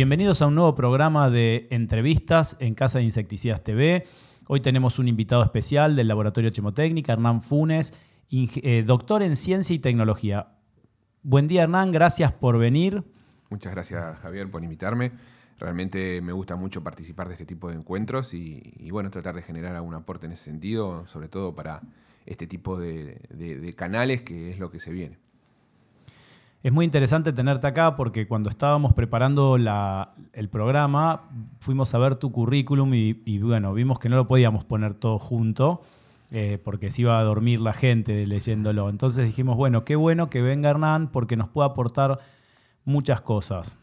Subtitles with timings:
[0.00, 4.06] Bienvenidos a un nuevo programa de entrevistas en Casa de Insecticidas TV.
[4.46, 7.92] Hoy tenemos un invitado especial del Laboratorio Chemotécnica, Hernán Funes,
[8.30, 10.54] eh, doctor en Ciencia y Tecnología.
[11.22, 13.04] Buen día Hernán, gracias por venir.
[13.50, 15.12] Muchas gracias Javier por invitarme.
[15.58, 19.76] Realmente me gusta mucho participar de este tipo de encuentros y, bueno, tratar de generar
[19.76, 21.82] algún aporte en ese sentido, sobre todo para
[22.24, 25.18] este tipo de canales que es lo que se viene.
[26.62, 31.22] Es muy interesante tenerte acá porque cuando estábamos preparando el programa
[31.58, 35.80] fuimos a ver tu currículum y, bueno, vimos que no lo podíamos poner todo junto
[36.30, 38.90] eh, porque se iba a dormir la gente leyéndolo.
[38.90, 42.20] Entonces dijimos, bueno, qué bueno que venga Hernán porque nos puede aportar
[42.84, 43.78] muchas cosas.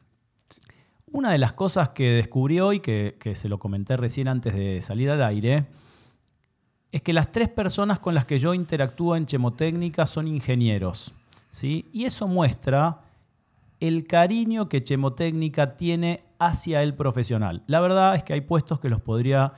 [1.12, 4.84] Una de las cosas que descubrí hoy, que, que se lo comenté recién antes de
[4.84, 5.66] salir al aire,
[6.92, 11.16] es que las tres personas con las que yo interactúo en Chemotécnica son ingenieros.
[11.62, 13.02] Y eso muestra
[13.80, 17.64] el cariño que Chemotécnica tiene hacia el profesional.
[17.68, 19.54] La verdad es que hay puestos que los podría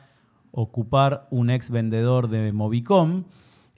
[0.52, 3.26] ocupar un ex vendedor de Movicom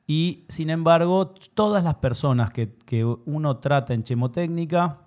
[0.08, 2.72] y sin embargo todas las personas que,
[3.26, 5.00] uno trata en Chemotécnica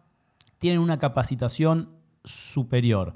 [0.59, 1.91] tienen una capacitación
[2.25, 3.15] superior.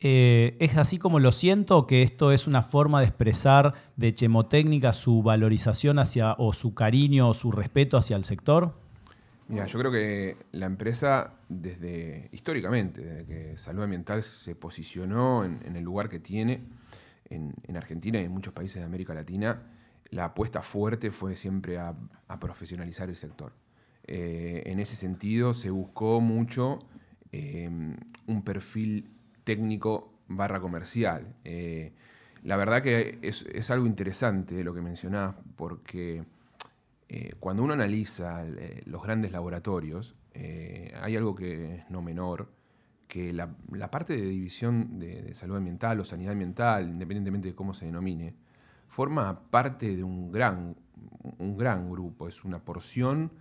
[0.00, 4.92] Eh, ¿Es así como lo siento que esto es una forma de expresar de Chemotécnica
[4.92, 8.74] su valorización hacia, o su cariño o su respeto hacia el sector?
[9.48, 15.76] Mira, yo creo que la empresa, desde históricamente, desde que Salud Ambiental se posicionó en,
[15.76, 16.64] el lugar que tiene
[17.30, 19.62] en, Argentina y en muchos países de América Latina,
[20.10, 21.94] la apuesta fuerte fue siempre a,
[22.40, 23.52] profesionalizar el sector.
[24.04, 26.80] Eh, en ese sentido, se buscó mucho
[27.30, 27.70] eh,
[28.26, 29.15] un perfil
[29.46, 31.36] técnico barra comercial.
[31.44, 31.92] Eh,
[32.42, 36.24] la verdad que es, algo interesante lo que mencionás, porque
[37.08, 40.14] eh, cuando uno analiza eh, los grandes laboratorios,
[41.00, 42.52] hay algo que es no menor,
[43.08, 43.48] que la,
[43.90, 48.34] parte de división de, salud ambiental o sanidad ambiental, independientemente de cómo se denomine,
[48.86, 50.76] forma parte de un gran,
[51.38, 53.32] un gran grupo, es una porción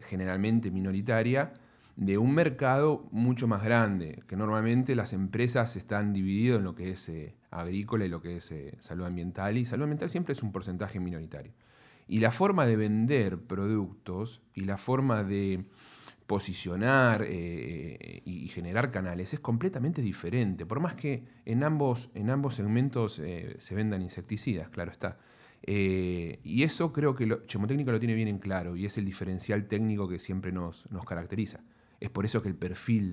[0.00, 1.52] generalmente minoritaria
[1.96, 6.90] de un mercado mucho más grande, que normalmente las empresas están divididas en lo que
[6.90, 10.42] es eh, agrícola y lo que es eh, salud ambiental, y salud ambiental siempre es
[10.42, 11.52] un porcentaje minoritario.
[12.08, 15.64] Y la forma de vender productos y la forma de
[16.26, 22.54] posicionar eh, y generar canales es completamente diferente, por más que en ambos, en ambos
[22.54, 23.20] segmentos
[23.58, 25.18] se vendan insecticidas, claro está.
[25.66, 30.08] y eso creo que lo, lo tiene bien en claro y es el diferencial técnico
[30.08, 31.60] que siempre nos, nos caracteriza.
[32.02, 33.12] Es por eso que el perfil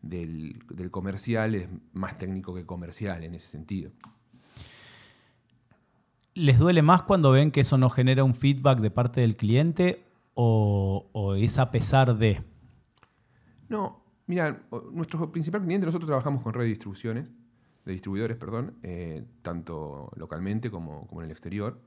[0.00, 3.90] del, comercial es más técnico que comercial en ese sentido.
[6.34, 10.04] ¿Les duele más cuando ven que eso no genera un feedback de parte del cliente
[10.34, 12.44] o, es a pesar de?
[13.68, 14.62] No, mira,
[14.92, 17.26] nuestro principal cliente, nosotros trabajamos con red de distribuciones,
[17.84, 21.82] de distribuidores, perdón, eh, tanto localmente como, en el exterior.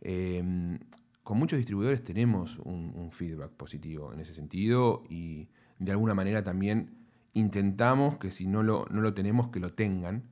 [0.00, 0.78] Eh,
[1.24, 5.48] con muchos distribuidores tenemos un, un, feedback positivo en ese sentido y
[5.80, 6.94] de alguna manera también
[7.32, 10.24] intentamos que si no lo, no lo tenemos, que lo tengan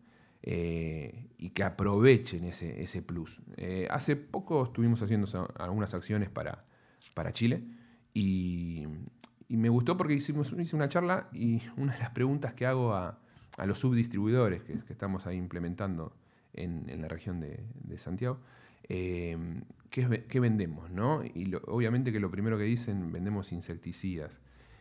[0.42, 3.40] eh, y que aprovechen ese, ese plus.
[3.56, 5.26] Eh, hace poco estuvimos haciendo
[5.58, 6.64] algunas acciones para,
[7.14, 7.64] para Chile
[8.14, 8.86] y,
[9.48, 13.18] me gustó porque hicimos hice una charla y una de las preguntas que hago a,
[13.64, 16.14] los subdistribuidores que, estamos ahí implementando
[16.52, 18.38] en, la región de, Santiago,
[18.88, 19.36] eh,
[19.90, 20.90] ¿qué, vendemos?
[20.90, 21.24] ¿no?
[21.24, 24.40] Y obviamente que lo primero que dicen, vendemos insecticidas.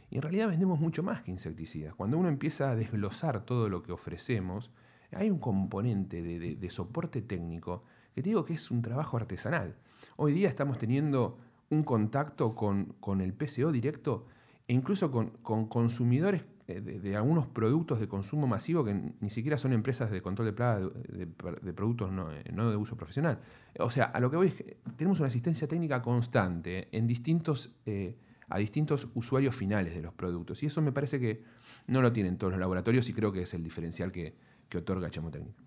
[0.10, 1.94] Y en realidad vendemos mucho más que insecticidas.
[1.96, 4.72] Cuando uno empieza a desglosar todo lo que ofrecemos,
[5.12, 7.80] hay un componente de, soporte técnico
[8.14, 9.76] que te digo que es un trabajo artesanal.
[10.16, 11.38] Hoy día estamos teniendo
[11.70, 14.26] un contacto con, el PCO directo
[14.68, 15.30] e incluso con,
[15.68, 20.48] consumidores eh, de, algunos productos de consumo masivo que ni siquiera son empresas de control
[20.48, 23.40] de plagas de, productos eh, no, de uso profesional.
[23.80, 27.76] O sea, a lo que voy es que tenemos una asistencia técnica constante en distintos
[27.86, 28.18] eh,
[28.50, 30.64] a distintos usuarios finales de los productos.
[30.64, 31.44] Y eso me parece que
[31.88, 34.36] no lo tienen todos los laboratorios y creo que es el diferencial que,
[34.76, 35.64] otorga Chemotécnica.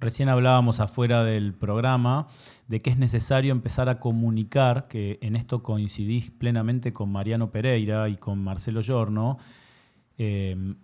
[0.00, 2.26] Recién hablábamos afuera del programa
[2.68, 8.08] de que es necesario empezar a comunicar, que en esto coincidís plenamente con Mariano Pereira
[8.08, 9.38] y con Marcelo Giorno,
[10.18, 10.74] eh,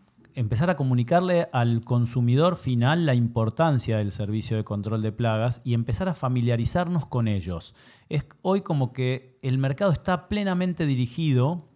[0.40, 5.74] empezar a comunicarle al consumidor final la importancia del servicio de control de plagas y
[5.74, 7.74] empezar a familiarizarnos con ellos.
[8.08, 11.68] Es hoy como que el mercado está plenamente dirigido,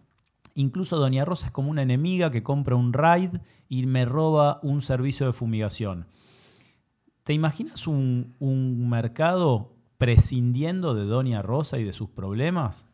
[0.55, 3.37] incluso Doña Rosa es como una enemiga que compra un raid
[3.69, 6.07] y me roba un servicio de fumigación.
[7.23, 12.87] ¿Te imaginas un, un mercado prescindiendo de Doña Rosa y de sus problemas?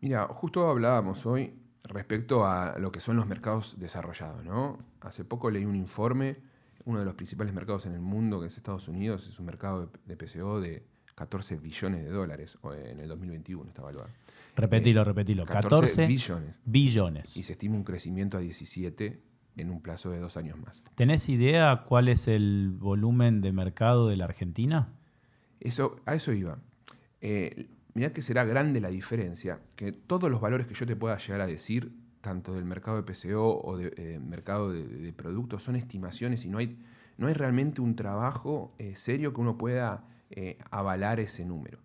[0.00, 4.44] Mira, justo hablábamos hoy respecto a lo que son los mercados desarrollados.
[4.44, 4.78] ¿no?
[5.00, 6.36] Hace poco leí un informe,
[6.84, 9.90] uno de los principales mercados en el mundo, que es Estados Unidos, es un mercado
[10.04, 10.84] de, PCO de
[11.14, 12.58] 14 billones de dólares
[12.88, 14.10] en el 2021, está evaluado.
[14.56, 15.44] Repetilo, repetilo.
[15.44, 16.60] 14, billones.
[16.64, 17.36] Billones.
[17.36, 19.22] Y se estima un crecimiento a 17
[19.56, 20.82] en un plazo de dos años más.
[20.94, 24.88] ¿Tenés idea cuál es el volumen de mercado de la Argentina?
[25.60, 26.58] Eso, a eso iba.
[27.20, 31.16] Eh, mirá que será grande la diferencia, que todos los valores que yo te pueda
[31.18, 35.62] llegar a decir, tanto del mercado de PCO o del de, eh, mercado de, productos,
[35.62, 36.78] son estimaciones y no hay,
[37.18, 40.06] no hay realmente un trabajo eh, serio que uno pueda
[40.70, 41.78] avalar ese número.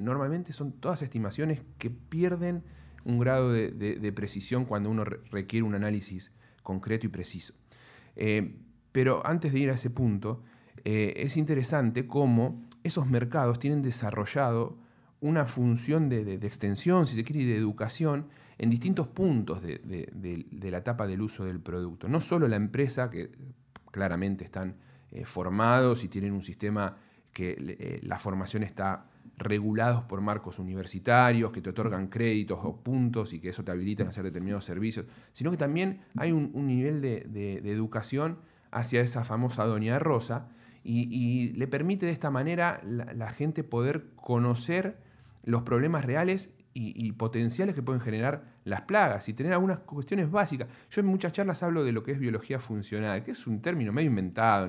[0.00, 2.64] normalmente son todas estimaciones que pierden
[3.04, 6.32] un grado de, precisión cuando uno requiere un análisis
[6.64, 7.54] concreto y preciso.
[8.90, 10.42] pero antes de ir a ese punto,
[10.82, 14.76] es interesante cómo esos mercados tienen desarrollado
[15.24, 18.26] una función de, extensión, si se quiere, y de educación
[18.58, 22.08] en distintos puntos de, la etapa del uso del producto.
[22.08, 23.30] No solo la empresa, que
[23.90, 24.76] claramente están
[25.10, 26.98] eh, formados y tienen un sistema
[27.32, 29.06] que eh, la formación está
[29.38, 34.06] regulados por marcos universitarios que te otorgan créditos o puntos y que eso te habilitan
[34.06, 38.40] a hacer determinados servicios, sino que también hay un, nivel de, educación
[38.70, 40.48] hacia esa famosa doña rosa
[40.84, 45.02] y, le permite de esta manera la, la gente poder conocer
[45.44, 50.68] los problemas reales y, potenciales que pueden generar las plagas y tener algunas cuestiones básicas.
[50.90, 53.92] Yo en muchas charlas hablo de lo que es biología funcional, que es un término
[53.92, 54.68] medio inventado.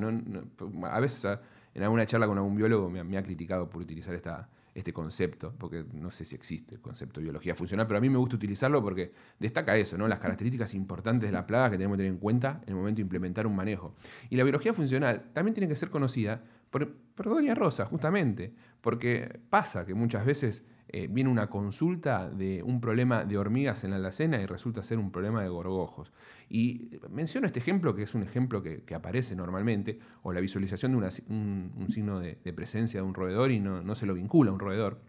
[0.83, 1.39] a veces
[1.73, 5.83] en alguna charla con algún biólogo me, ha criticado por utilizar esta, este concepto, porque
[5.93, 8.83] no sé si existe el concepto de biología funcional, pero a mí me gusta utilizarlo
[8.83, 10.07] porque destaca eso, ¿no?
[10.07, 12.97] las características importantes de la plaga que tenemos que tener en cuenta en el momento
[12.97, 13.95] de implementar un manejo.
[14.29, 19.39] Y la biología funcional también tiene que ser conocida por, por Doña Rosa, justamente, porque
[19.49, 23.97] pasa que muchas veces eh, viene una consulta de un problema de hormigas en la
[23.97, 26.13] alacena y resulta ser un problema de gorgojos.
[26.47, 30.97] Y menciono este ejemplo, que es un ejemplo que, aparece normalmente, o la visualización de
[30.97, 35.01] un, signo de, presencia de un roedor y no, se lo vincula a un roedor,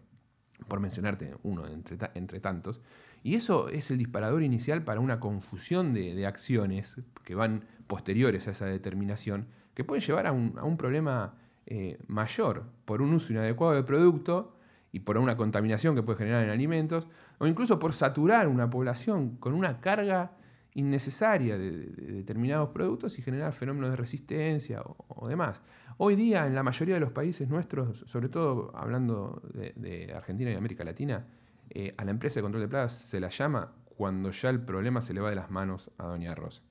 [0.66, 2.80] por mencionarte uno entre, tantos.
[3.22, 8.52] Y eso es el disparador inicial para una confusión de, acciones que van posteriores a
[8.52, 11.34] esa determinación, que pueden llevar a un, problema
[11.66, 14.56] eh, mayor por un uso inadecuado del producto
[14.92, 17.08] y por una contaminación que puede generar en alimentos,
[17.38, 20.36] o incluso por saturar una población con una carga
[20.74, 25.60] innecesaria de, determinados productos y generar fenómenos de resistencia o, demás.
[25.98, 30.54] Hoy día, en la mayoría de los países nuestros, sobre todo hablando de, Argentina y
[30.54, 31.26] América Latina,
[31.70, 35.02] eh, a la empresa de control de plagas se la llama cuando ya el problema
[35.02, 36.62] se le va de las manos a Doña Rosa.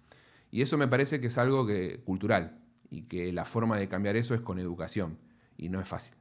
[0.52, 2.65] Y eso me parece que es algo que, cultural
[2.96, 5.18] y que la forma de cambiar eso es con educación
[5.58, 6.14] y no es fácil.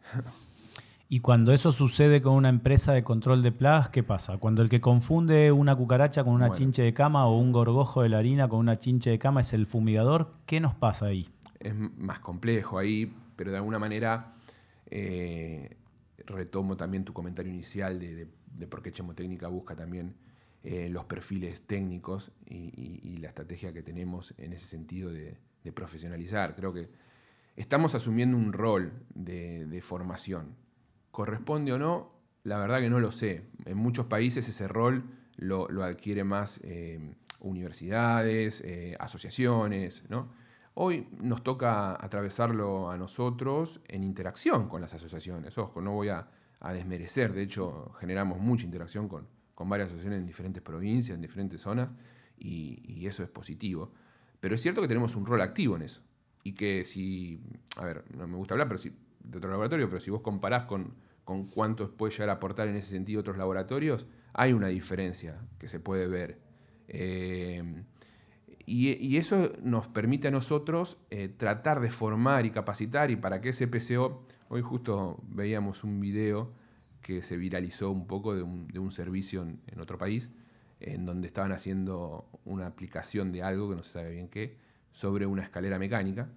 [1.09, 4.38] Y cuando eso sucede con una empresa de control de plagas, ¿qué pasa?
[4.38, 8.09] Cuando el que confunde una cucaracha con una chinche de cama o un gorgojo de
[8.09, 11.28] la harina con una chinche de cama es el fumigador, ¿qué nos pasa ahí?
[11.61, 14.35] Es más complejo ahí, pero de alguna manera
[14.90, 15.76] eh,
[16.26, 18.26] retomo también tu comentario inicial de,
[18.66, 20.16] por qué Chemotécnica busca también
[20.64, 25.37] eh, los perfiles técnicos y, la estrategia que tenemos en ese sentido de,
[25.73, 26.54] profesionalizar.
[26.54, 26.90] Creo que
[27.56, 30.56] estamos asumiendo un rol de formación
[31.14, 32.11] ¿Corresponde o no?
[32.42, 33.47] La verdad que no lo sé.
[33.66, 35.04] En muchos países ese rol
[35.37, 40.02] lo, adquiere más eh, universidades, eh, asociaciones.
[40.09, 40.33] ¿no?
[40.75, 45.56] Hoy nos toca atravesarlo a nosotros en interacción con las asociaciones.
[45.56, 46.28] Ojo, no voy a,
[46.73, 49.28] desmerecer, de hecho generamos mucha interacción con,
[49.68, 51.92] varias asociaciones en diferentes provincias, en diferentes zonas,
[52.37, 53.92] y eso es positivo.
[54.44, 56.02] Pero es cierto que tenemos un rol activo en eso.
[56.42, 57.40] Y que si,
[57.78, 60.64] a ver, no me gusta hablar, pero si de otro laboratorio, pero si vos comparás
[60.64, 65.40] con, con cuánto puede llegar a aportar en ese sentido otros laboratorios, hay una diferencia
[65.58, 66.42] que se puede ver.
[66.88, 67.84] Eh,
[68.66, 73.48] y, eso nos permite a nosotros eh, tratar de formar y capacitar y para que
[73.48, 76.52] ese PCO, hoy justo veíamos un video
[77.00, 80.32] que se viralizó un poco de un, servicio en, en, otro país,
[80.93, 84.57] en donde estaban haciendo una aplicación de algo que no se sabe bien qué,
[84.93, 86.29] sobre una escalera mecánica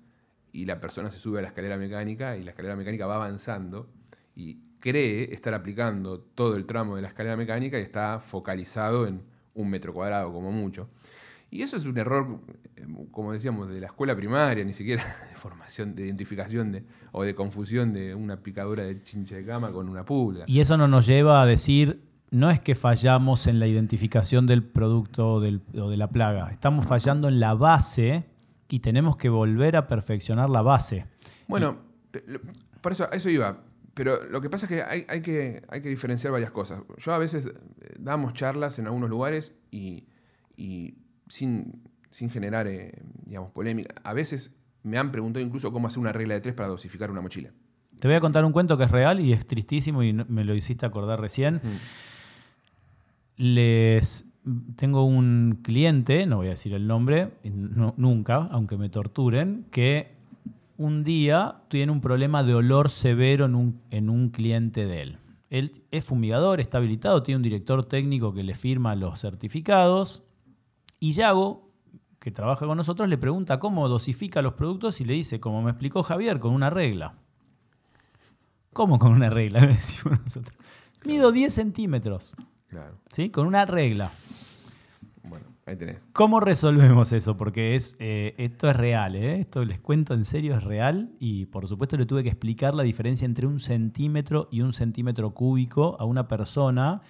[0.51, 3.89] y la persona se sube a la escalera mecánica y la escalera mecánica va avanzando
[4.35, 9.21] y cree estar aplicando todo el tramo de la escalera mecánica y está focalizado en
[9.53, 10.89] un metro cuadrado como mucho.
[11.49, 12.39] Y eso es un error,
[13.11, 17.35] como decíamos, de la escuela primaria, ni siquiera de formación, de identificación de, o de
[17.35, 20.45] confusión de una picadura de chincha de cama con una pulga.
[20.47, 24.63] Y eso no nos lleva a decir, no es que fallamos en la identificación del
[24.63, 28.25] producto o, de la plaga, estamos fallando en la base
[28.69, 31.05] y tenemos que volver a perfeccionar la base.
[31.47, 31.77] Bueno,
[32.81, 33.63] por eso, eso iba.
[33.93, 36.81] Pero lo que pasa es que hay, que hay, que diferenciar varias cosas.
[36.97, 37.53] Yo a veces eh,
[37.97, 40.05] damos charlas en algunos lugares y,
[40.55, 41.81] y sin,
[42.11, 42.91] sin generar, eh,
[43.25, 43.95] digamos, polémica.
[44.03, 47.21] A veces me han preguntado incluso cómo hacer una regla de tres para dosificar una
[47.21, 47.49] mochila.
[47.99, 50.53] Te voy a contar un cuento que es real y es tristísimo y me lo
[50.53, 51.59] hiciste acordar recién.
[53.37, 54.27] Les
[54.75, 60.15] tengo un cliente, no voy a decir el nombre, nunca, aunque me torturen, que
[60.77, 65.17] un día tiene un problema de olor severo en un, en un cliente de él.
[65.49, 70.23] Él es fumigador, está habilitado, tiene un director técnico que le firma los certificados.
[70.99, 71.69] Y Yago,
[72.19, 75.71] que trabaja con nosotros, le pregunta cómo dosifica los productos y le dice, como me
[75.71, 77.15] explicó Javier, con una regla.
[78.73, 79.61] ¿Cómo con una regla?
[79.67, 80.55] Decimos nosotros.
[81.05, 82.35] Mido 10 centímetros.
[82.67, 82.97] Claro.
[83.09, 83.29] ¿Sí?
[83.29, 84.11] Con una regla.
[85.23, 86.05] Bueno, ahí tenés.
[86.13, 87.37] ¿Cómo resolvemos eso?
[87.37, 89.39] Porque es, eh, esto es real, ¿eh?
[89.39, 91.11] Esto les cuento en serio, es real.
[91.19, 95.31] Y por supuesto le tuve que explicar la diferencia entre un centímetro y un centímetro
[95.31, 97.01] cúbico a una persona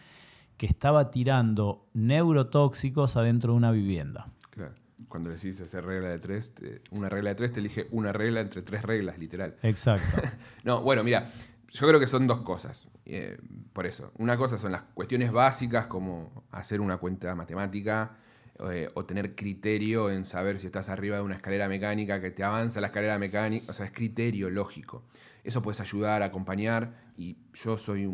[0.57, 4.31] que estaba tirando neurotóxicos adentro de una vivienda.
[4.49, 4.73] Claro.
[5.07, 6.53] Cuando decís hacer regla de tres,
[6.89, 9.55] una regla de tres te elige una regla entre tres reglas, literal.
[9.61, 10.21] Exacto.
[10.63, 11.29] no, bueno, mira,
[11.77, 12.89] yo creo que son dos cosas.
[13.05, 13.37] Eh,
[13.71, 18.17] por eso, una cosa son las cuestiones básicas como hacer una cuenta matemática
[18.71, 22.43] eh, o tener criterio en saber si estás arriba de una escalera mecánica que te
[22.43, 23.67] avanza la escalera mecánica.
[23.69, 25.03] O sea, es criterio lógico.
[25.43, 28.07] Eso puedes ayudar, acompañar y yo soy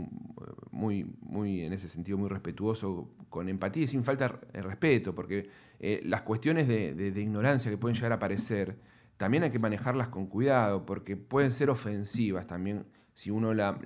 [0.72, 5.50] muy, muy, en ese sentido, muy respetuoso, con empatía y sin falta de respeto, porque
[5.80, 8.78] eh, las cuestiones de, de ignorancia que pueden llegar a aparecer,
[9.16, 13.78] también hay que manejarlas con cuidado, porque pueden ser ofensivas también si uno la,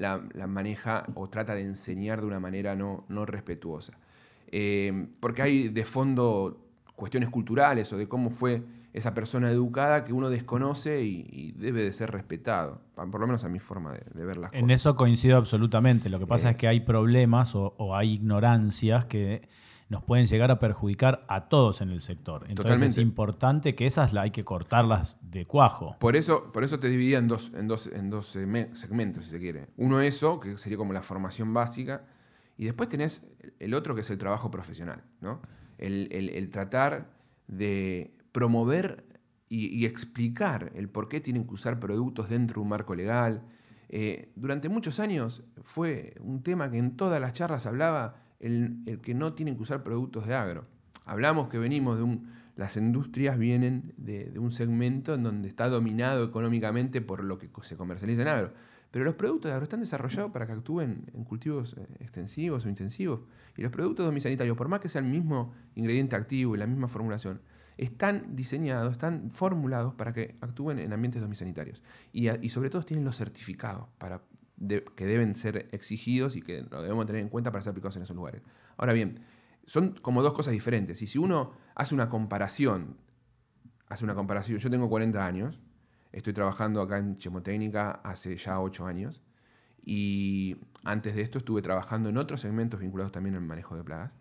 [0.47, 3.93] maneja o trata de enseñar de una manera no, no respetuosa.
[4.49, 6.65] Eh, porque hay de fondo
[6.95, 11.93] cuestiones culturales o de cómo fue esa persona educada que uno desconoce y, debe de
[11.93, 14.63] ser respetado, por lo menos a mi forma de, ver las cosas.
[14.63, 16.09] En eso coincido absolutamente.
[16.09, 16.57] Lo que pasa es eh.
[16.57, 19.41] que hay problemas o hay ignorancias que
[19.89, 22.45] nos pueden llegar a perjudicar a todos en el sector.
[22.49, 25.95] Entonces es importante que esas hay que cortarlas de cuajo.
[25.99, 29.39] Por eso, por eso te dividía en dos, en, dos, en dos segmentos, si se
[29.39, 29.67] quiere.
[29.77, 32.05] Uno eso, que sería como la formación básica,
[32.57, 33.27] y después tenés
[33.59, 35.41] el otro que es el trabajo profesional, ¿no?
[35.77, 37.11] el, tratar
[37.47, 39.05] de promover
[39.49, 43.43] y, explicar el por qué tienen que usar productos dentro de un marco legal.
[43.89, 49.13] Eh, durante muchos años fue un tema que en todas las charlas hablaba el, que
[49.13, 50.65] no tienen que usar productos de agro.
[51.05, 52.37] Hablamos que venimos de un...
[52.55, 57.77] Las industrias vienen de, un segmento en donde está dominado económicamente por lo que se
[57.77, 58.53] comercializa en agro.
[58.89, 62.69] Pero los productos de agro están desarrollados para que actúen en cultivos eh, extensivos o
[62.69, 63.21] intensivos.
[63.55, 66.87] Y los productos domisanitarios, por más que sea el mismo ingrediente activo y la misma
[66.87, 67.41] formulación,
[67.77, 71.83] están diseñados, están formulados para que actúen en ambientes domisanitarios.
[72.11, 74.23] Y, y sobre todo tienen los certificados para
[74.57, 78.03] que deben ser exigidos y que lo debemos tener en cuenta para ser aplicados en
[78.03, 78.41] esos lugares.
[78.77, 79.19] Ahora bien,
[79.65, 81.01] son como dos cosas diferentes.
[81.01, 82.97] Y si uno hace una comparación,
[83.87, 85.61] hace una comparación, yo tengo 40 años,
[86.11, 89.21] estoy trabajando acá en Chemotécnica hace ya 8 años,
[89.89, 94.11] y antes de esto estuve trabajando en otros segmentos vinculados también al manejo de plagas.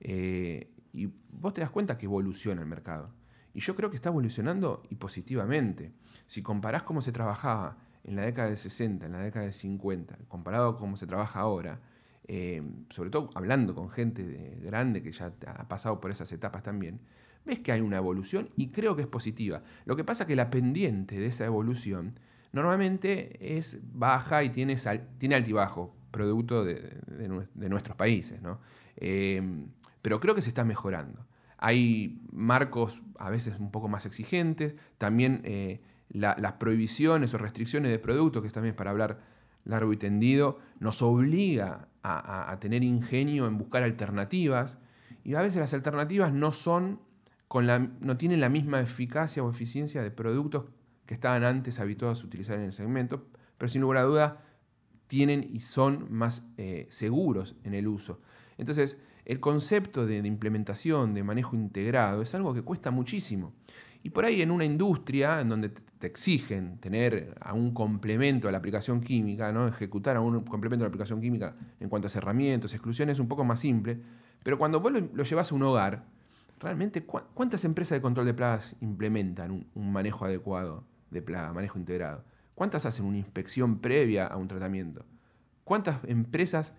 [0.00, 3.14] Eh, y vos te das cuenta que evoluciona el mercado.
[3.54, 5.94] Y yo creo que está evolucionando y positivamente.
[6.26, 10.16] Si comparás cómo se trabajaba en la década del 60, en la década del 50,
[10.28, 11.80] comparado con cómo se trabaja ahora,
[12.28, 17.00] eh, sobre todo hablando con gente grande que ya ha pasado por esas etapas también,
[17.44, 19.62] ves que hay una evolución y creo que es positiva.
[19.84, 22.18] Lo que pasa es que la pendiente de esa evolución
[22.52, 24.76] normalmente es baja y tiene,
[25.18, 27.00] tiene altibajo, producto de,
[27.54, 28.40] nuestros países.
[28.96, 29.66] Eh,
[30.00, 31.26] pero creo que se está mejorando.
[31.58, 37.98] Hay marcos a veces un poco más exigentes, también eh, las prohibiciones o restricciones de
[37.98, 39.20] productos, que también es para hablar
[39.64, 44.78] largo y tendido, nos obliga a, tener ingenio en buscar alternativas
[45.24, 47.00] y a veces las alternativas no son
[47.48, 50.66] con la, no tienen la misma eficacia o eficiencia de productos
[51.04, 53.26] que estaban antes habituados a utilizar en el segmento,
[53.58, 54.44] pero sin lugar a duda
[55.08, 58.20] tienen y son más eh, seguros en el uso.
[58.58, 63.52] Entonces, el concepto de, de, implementación, de manejo integrado, es algo que cuesta muchísimo.
[64.02, 68.52] Y por ahí en una industria en donde te exigen tener a un complemento a
[68.52, 69.66] la aplicación química, ¿no?
[69.66, 73.28] ejecutar a un complemento a la aplicación química en cuanto a cerramientos, exclusiones, es un
[73.28, 74.00] poco más simple.
[74.42, 76.04] Pero cuando vos lo, llevas a un hogar,
[76.60, 82.24] realmente, ¿cuántas empresas de control de plagas implementan un, manejo adecuado de plaga, manejo integrado?
[82.54, 85.04] ¿Cuántas hacen una inspección previa a un tratamiento?
[85.64, 86.74] ¿Cuántas empresas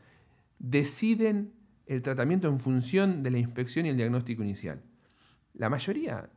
[0.60, 1.54] deciden
[1.88, 4.82] el tratamiento en función de la inspección y el diagnóstico inicial?
[5.54, 6.30] La mayoría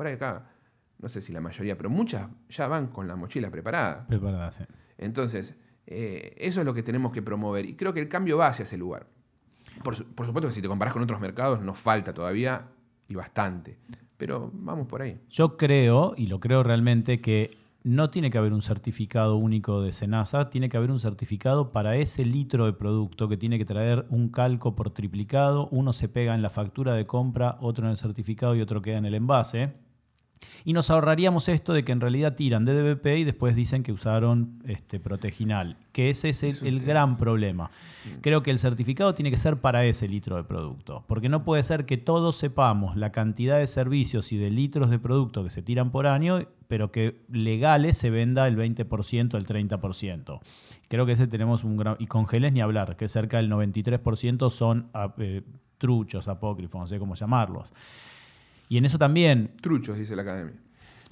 [0.00, 0.46] por acá,
[0.98, 4.06] no sé si la mayoría, pero muchas ya van con la mochila preparada.
[4.06, 4.64] Preparada, sí.
[4.96, 7.66] Entonces, eh, eso es lo que tenemos que promover.
[7.66, 9.06] Y creo que el cambio va hacia ese lugar.
[9.84, 12.66] Por, supuesto que si te comparas con otros mercados, nos falta todavía
[13.08, 13.76] y bastante.
[14.16, 15.20] Pero vamos por ahí.
[15.28, 17.50] Yo creo, y lo creo realmente, que
[17.82, 21.96] no tiene que haber un certificado único de Senasa, tiene que haber un certificado para
[21.96, 26.34] ese litro de producto que tiene que traer un calco por triplicado, uno se pega
[26.34, 29.89] en la factura de compra, otro en el certificado y otro queda en el envase.
[30.64, 33.92] Y nos ahorraríamos esto de que en realidad tiran de DBP y después dicen que
[33.92, 37.70] usaron este, proteginal, que ese es el, el gran problema.
[38.20, 41.62] Creo que el certificado tiene que ser para ese litro de producto, porque no puede
[41.62, 45.62] ser que todos sepamos la cantidad de servicios y de litros de producto que se
[45.62, 50.40] tiran por año, pero que legales se venda el 20%, el 30%.
[50.88, 51.96] Creo que ese tenemos un gran...
[51.98, 55.42] Y con geles ni hablar, que cerca del 93% son ah, eh,
[55.78, 57.72] truchos, apócrifos, no sé cómo llamarlos.
[58.70, 59.50] Y en eso también...
[59.60, 60.54] Truchos, dice la academia.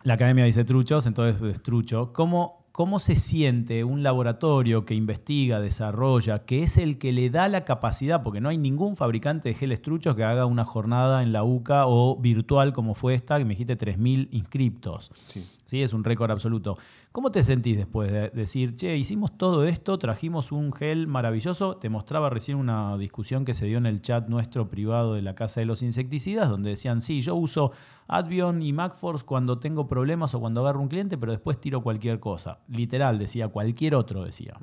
[0.04, 2.12] La academia dice truchos, entonces es trucho.
[2.12, 7.48] ¿Cómo, ¿Cómo se siente un laboratorio que investiga, desarrolla, que es el que le da
[7.48, 11.32] la capacidad, porque no hay ningún fabricante de geles truchos que haga una jornada en
[11.32, 15.10] la UCA o virtual como fue esta, que me dijiste 3.000 inscriptos?
[15.26, 15.44] Sí.
[15.68, 15.82] Sí.
[15.82, 16.76] Es un récord absoluto.
[17.12, 21.76] ¿Cómo te sentís después de decir, che, hicimos todo esto, trajimos un gel maravilloso?
[21.76, 25.34] Te mostraba recién una discusión que se dio en el chat nuestro privado de la
[25.34, 27.72] Casa de los Insecticidas, donde decían, sí, yo uso
[28.08, 32.18] Advion y MacForce cuando tengo problemas o cuando agarro un cliente, pero después tiro cualquier
[32.18, 32.60] cosa.
[32.68, 34.54] Literal, decía, cualquier otro decía.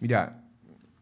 [0.00, 0.42] Mira,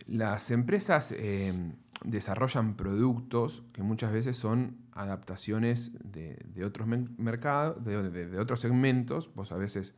[0.09, 1.73] las empresas eh,
[2.05, 9.31] desarrollan productos que muchas veces son adaptaciones de, otros mercados, de, otros segmentos.
[9.35, 9.95] Vos a veces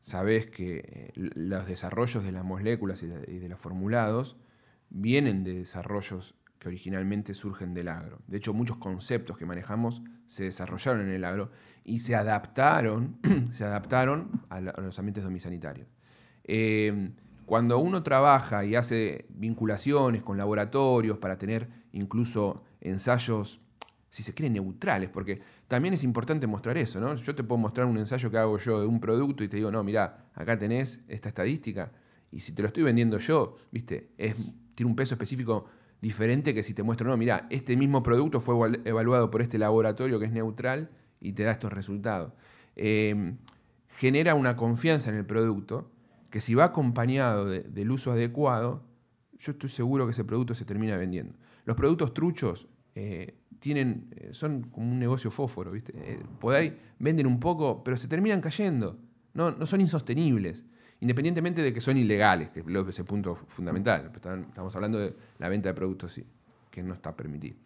[0.00, 4.36] sabés que eh, los desarrollos de las moléculas y de, los formulados
[4.90, 8.20] vienen de desarrollos que originalmente surgen del agro.
[8.26, 11.50] De hecho, muchos conceptos que manejamos se desarrollaron en el agro
[11.84, 13.18] y se adaptaron,
[13.52, 15.88] se adaptaron a, los ambientes domisanitarios.
[16.44, 17.12] Eh,
[17.46, 23.60] cuando uno trabaja y hace vinculaciones con laboratorios para tener incluso ensayos,
[24.08, 27.14] si se quiere, neutrales, porque también es importante mostrar eso, ¿no?
[27.14, 29.70] Yo te puedo mostrar un ensayo que hago yo de un producto y te digo,
[29.70, 31.92] no, mira, acá tenés esta estadística,
[32.30, 34.10] y si te lo estoy vendiendo yo, viste,
[34.74, 35.66] tiene un peso específico
[36.00, 40.18] diferente que si te muestro, no, mira, este mismo producto fue evaluado por este laboratorio
[40.18, 42.32] que es neutral y te da estos resultados.
[42.74, 43.34] Eh,
[43.96, 45.90] genera una confianza en el producto
[46.32, 48.82] que si va acompañado del uso adecuado,
[49.38, 51.34] yo estoy seguro que ese producto se termina vendiendo.
[51.66, 55.92] Los productos truchos eh, tienen, eh, son como un negocio fósforo, ¿viste?
[55.94, 58.98] Eh, venden un poco, pero se terminan cayendo.
[59.34, 60.64] No, no son insostenibles.
[61.00, 64.10] Independientemente de que son ilegales, que es ese punto fundamental.
[64.14, 66.18] Estamos hablando de la venta de productos
[66.70, 67.56] que no está permitido.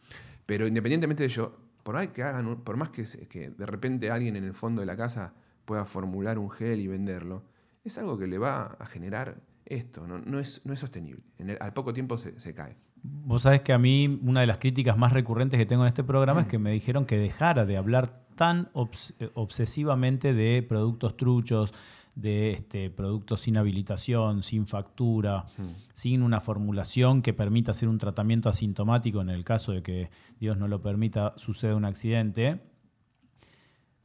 [0.45, 4.43] Pero independientemente de ello, por, que hagan, por más que, que de repente alguien en
[4.43, 7.45] el fondo de la casa pueda formular un gel y venderlo,
[7.89, 11.23] es algo que le va a generar esto, no, es, no es, sostenible.
[11.61, 12.77] al poco tiempo se, cae.
[13.03, 16.05] Vos sabés que a mí una de las críticas más recurrentes que tengo en este
[16.05, 21.73] programa es que me dijeron que dejara de hablar tan obsesivamente de productos truchos,
[22.15, 25.47] de este, productos sin habilitación, sin factura,
[25.93, 30.57] sin una formulación que permita hacer un tratamiento asintomático en el caso de que Dios
[30.59, 32.61] no lo permita suceda un accidente.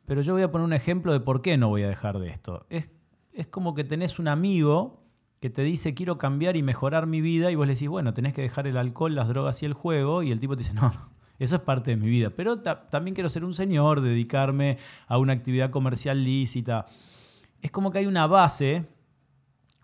[0.05, 2.29] Pero yo voy a poner un ejemplo de por qué no voy a dejar de
[2.29, 2.65] esto.
[2.69, 2.89] Es
[3.33, 5.01] es como que tenés un amigo
[5.39, 8.33] que te dice quiero cambiar y mejorar mi vida y vos le decís, bueno, tenés
[8.33, 10.93] que dejar el alcohol, las drogas y el juego y el tipo te dice, no,
[11.39, 15.33] eso es parte de mi vida, pero también quiero ser un señor, dedicarme a una
[15.33, 16.85] actividad comercial lícita.
[17.61, 18.85] Es como que hay una base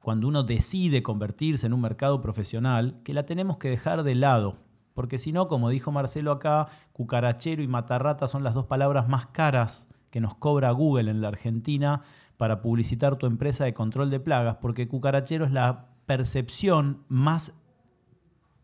[0.03, 4.57] cuando uno decide convertirse en un mercado profesional que la tenemos que dejar de lado.
[4.93, 9.27] Porque si no, como dijo Marcelo acá, cucarachero y matarrata son las dos palabras más
[9.27, 12.03] caras que nos cobra Google en la Argentina
[12.37, 17.53] para publicitar tu empresa de control de plagas, porque cucarachero es la percepción más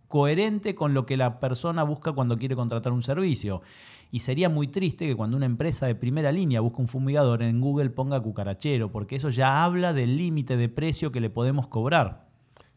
[0.07, 3.63] coherente con lo que la persona busca cuando quiere contratar un servicio.
[4.11, 7.59] Y sería muy triste que cuando una empresa de primera línea busca un fumigador en
[7.59, 12.27] Google ponga cucarachero, porque eso ya habla del límite de precio que le podemos cobrar.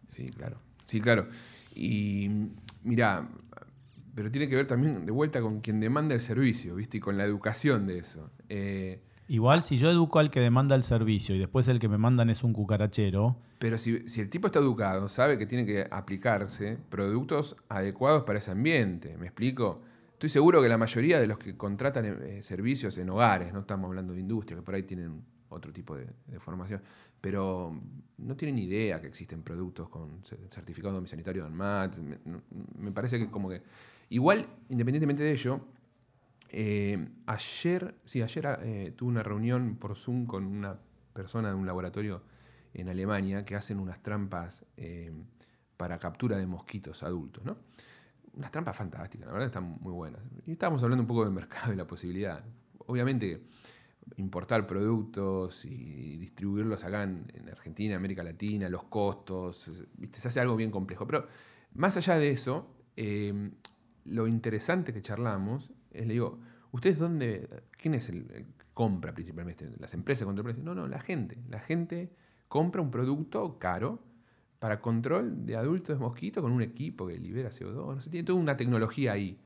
[0.08, 0.56] Sí, claro.
[0.86, 1.28] Sí, claro.
[1.74, 2.30] Y
[2.84, 3.28] mira,
[4.14, 6.96] pero tiene que ver también de vuelta con quien demanda el servicio, ¿viste?
[6.96, 8.30] Y con la educación de eso.
[8.48, 11.98] Eh, Igual si yo educo al que demanda el servicio y después el que me
[11.98, 13.36] mandan es un cucarachero.
[13.58, 18.52] Pero si, el tipo está educado, sabe que tiene que aplicarse productos adecuados para ese
[18.52, 19.16] ambiente.
[19.18, 19.80] ¿Me explico?
[20.12, 23.88] Estoy seguro que la mayoría de los que contratan eh, servicios en hogares, no estamos
[23.88, 26.06] hablando de industria, que por ahí tienen otro tipo de,
[26.38, 26.80] formación,
[27.20, 27.78] pero
[28.18, 31.98] no tienen idea que existen productos con certificado domisanitario de ANMAT.
[31.98, 32.18] Me,
[32.78, 33.62] me parece que como que...
[34.08, 35.60] Igual, independientemente de ello,
[36.50, 40.78] eh, ayer, sí, ayer eh, tuve una reunión por Zoom con una
[41.12, 42.22] persona de un laboratorio
[42.74, 45.12] en Alemania que hacen unas trampas eh,
[45.76, 47.42] para captura de mosquitos adultos.
[48.34, 50.20] unas trampas fantásticas, la verdad están muy buenas.
[50.46, 52.44] Y estábamos hablando un poco del mercado y la posibilidad.
[52.86, 53.42] Obviamente,
[54.16, 59.70] importar productos y distribuirlos acá en, Argentina, América Latina, los costos,
[60.12, 61.06] se hace algo bien complejo.
[61.06, 61.26] Pero
[61.74, 63.50] más allá de eso, eh,
[64.04, 66.38] lo interesante que charlamos le digo,
[66.72, 69.68] ¿ustedes dónde, quién es el, que compra principalmente?
[69.78, 70.64] ¿Las empresas contra el?
[70.64, 71.38] No, no, la gente.
[71.48, 72.12] La gente
[72.48, 74.02] compra un producto caro
[74.58, 78.38] para control de adultos mosquitos con un equipo que libera CO2, no sé, tiene toda
[78.38, 79.38] una tecnología ahí.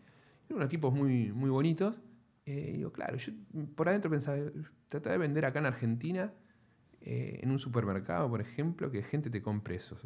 [0.48, 2.00] Unos equipos muy, muy bonitos.
[2.44, 3.32] Eh, digo, claro, yo
[3.76, 4.38] por adentro pensaba,
[4.88, 6.32] tratar de vender acá en Argentina,
[7.02, 9.96] eh, en un supermercado, por ejemplo, que gente te compre eso.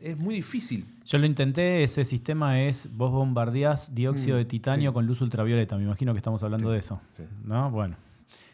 [0.00, 0.84] Es muy difícil.
[1.06, 5.76] Yo lo intenté, ese sistema es, vos bombardeás dióxido mm, de titanio con luz ultravioleta,
[5.76, 7.00] me imagino que estamos hablando de eso.
[7.44, 7.70] ¿No?
[7.70, 7.96] Bueno.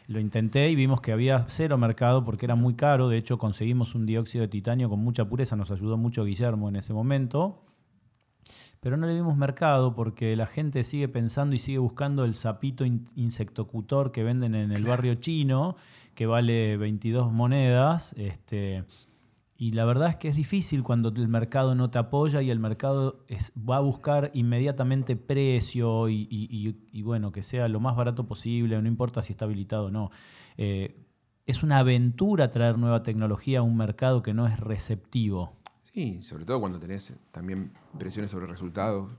[0.07, 3.07] Lo intenté y vimos que había cero mercado porque era muy caro.
[3.07, 5.55] De hecho, conseguimos un dióxido de titanio con mucha pureza.
[5.55, 7.63] Nos ayudó mucho Guillermo en ese momento.
[8.81, 12.83] Pero no le dimos mercado porque la gente sigue pensando y sigue buscando el sapito
[12.83, 15.75] insectocutor que venden en el barrio chino,
[16.15, 18.13] que vale 22 monedas.
[18.17, 18.85] Este,
[19.61, 22.59] y la verdad es que es difícil cuando el mercado no te apoya y el
[22.59, 23.25] mercado
[23.57, 29.21] va a buscar inmediatamente precio y, bueno, que sea lo más barato posible, no importa
[29.21, 30.09] si está habilitado o no.
[30.57, 31.05] Eh,
[31.45, 35.53] es una aventura traer nueva tecnología a un mercado que no es receptivo.
[35.83, 39.11] Sí, sobre todo cuando tenés también presiones sobre resultados,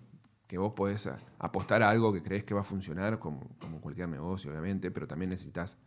[0.48, 4.08] que vos podés apostar a algo que crees que va a funcionar, como, como cualquier
[4.08, 5.78] negocio, obviamente, pero también necesitas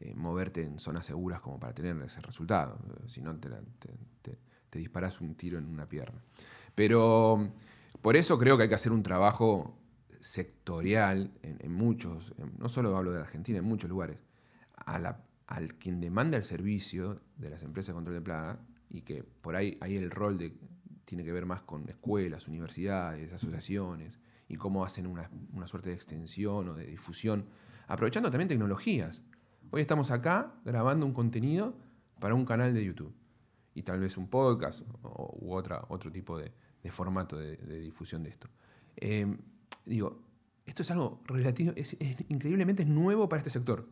[0.00, 2.78] eh, moverte en zonas seguras como para tener ese resultado.
[3.06, 3.50] Si no, te,
[4.22, 6.22] te, disparas un tiro en una pierna.
[6.74, 7.52] Pero
[8.00, 9.78] por eso creo que hay que hacer un trabajo
[10.20, 14.18] sectorial en, muchos, no solo hablo de la Argentina, en muchos lugares,
[14.86, 19.54] al quien demanda el servicio de las empresas de control de plaga y que por
[19.54, 20.56] ahí, ahí el rol de,
[21.04, 25.94] tiene que ver más con escuelas, universidades, asociaciones y cómo hacen una, una suerte de
[25.94, 27.46] extensión o de difusión,
[27.86, 29.22] aprovechando también tecnologías.
[29.70, 31.76] Hoy estamos acá grabando un contenido
[32.18, 33.14] para un canal de YouTube
[33.74, 36.52] y tal vez un podcast u otra, otro tipo de,
[36.90, 38.48] formato de, difusión de esto.
[38.96, 39.36] Eh,
[39.84, 40.22] digo,
[40.66, 41.96] esto es algo relativo, es,
[42.28, 43.88] increíblemente nuevo para este sector.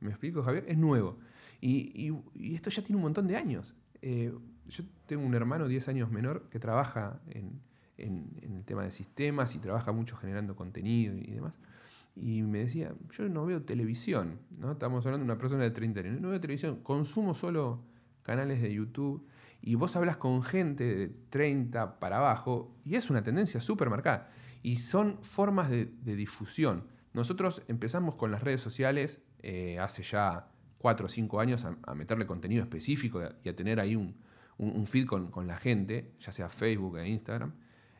[0.00, 0.64] ¿Me explico, Javier?
[0.66, 1.18] Es nuevo.
[1.60, 2.12] Y,
[2.54, 3.74] esto ya tiene un montón de años.
[4.02, 4.32] Eh,
[4.66, 7.62] yo tengo un hermano 10 años menor que trabaja en,
[7.96, 11.60] el tema de sistemas y trabaja mucho generando contenido y demás
[12.16, 14.72] y me decía, yo no veo televisión, ¿no?
[14.72, 17.84] Estamos hablando de una persona de 30 años, no veo televisión, consumo solo
[18.22, 19.26] canales de YouTube
[19.60, 24.30] y vos hablas con gente de 30 para abajo y es una tendencia súper marcada.
[24.62, 26.86] Y son formas de, difusión.
[27.12, 30.48] Nosotros empezamos con las redes sociales eh, hace ya
[30.78, 35.46] 4 o 5 años a, meterle contenido específico y a, tener ahí un, feed con,
[35.46, 37.54] la gente, ya sea Facebook e Instagram,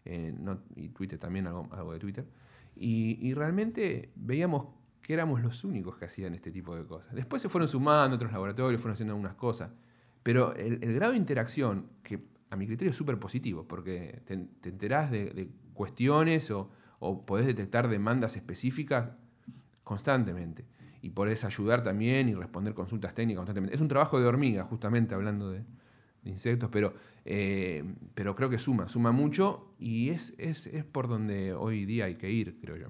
[0.04, 0.34] eh,
[0.76, 2.26] y Twitter también, algo de Twitter.
[2.76, 4.66] Y, realmente veíamos
[5.02, 7.14] que éramos los únicos que hacían este tipo de cosas.
[7.14, 9.70] Después se fueron sumando otros laboratorios, fueron haciendo algunas cosas.
[10.22, 14.34] Pero el, grado de interacción, que a mi criterio es súper positivo, porque te,
[14.68, 16.70] enterás de, cuestiones o,
[17.26, 19.10] podés detectar demandas específicas
[19.82, 20.66] constantemente.
[21.02, 23.74] Y podés ayudar también y responder consultas técnicas constantemente.
[23.74, 25.64] Es un trabajo de hormiga, justamente hablando de,
[26.24, 27.84] insectos, pero, eh,
[28.14, 32.16] pero creo que suma, suma mucho y es, es, es por donde hoy día hay
[32.16, 32.88] que ir, creo yo.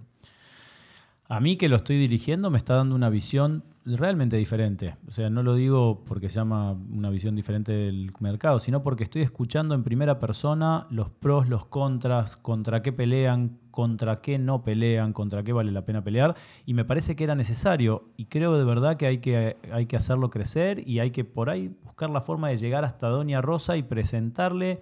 [1.26, 4.96] A mí que lo estoy dirigiendo me está dando una visión realmente diferente.
[5.08, 9.04] O sea, no lo digo porque se llama una visión diferente del mercado, sino porque
[9.04, 14.64] estoy escuchando en primera persona los pros, los contras, contra qué pelean, contra qué no
[14.64, 16.34] pelean, contra qué vale la pena pelear.
[16.66, 18.10] Y me parece que era necesario.
[18.18, 21.48] Y creo de verdad que hay que, hay que hacerlo crecer y hay que por
[21.48, 24.80] ahí buscar la forma de llegar hasta Doña Rosa y presentarle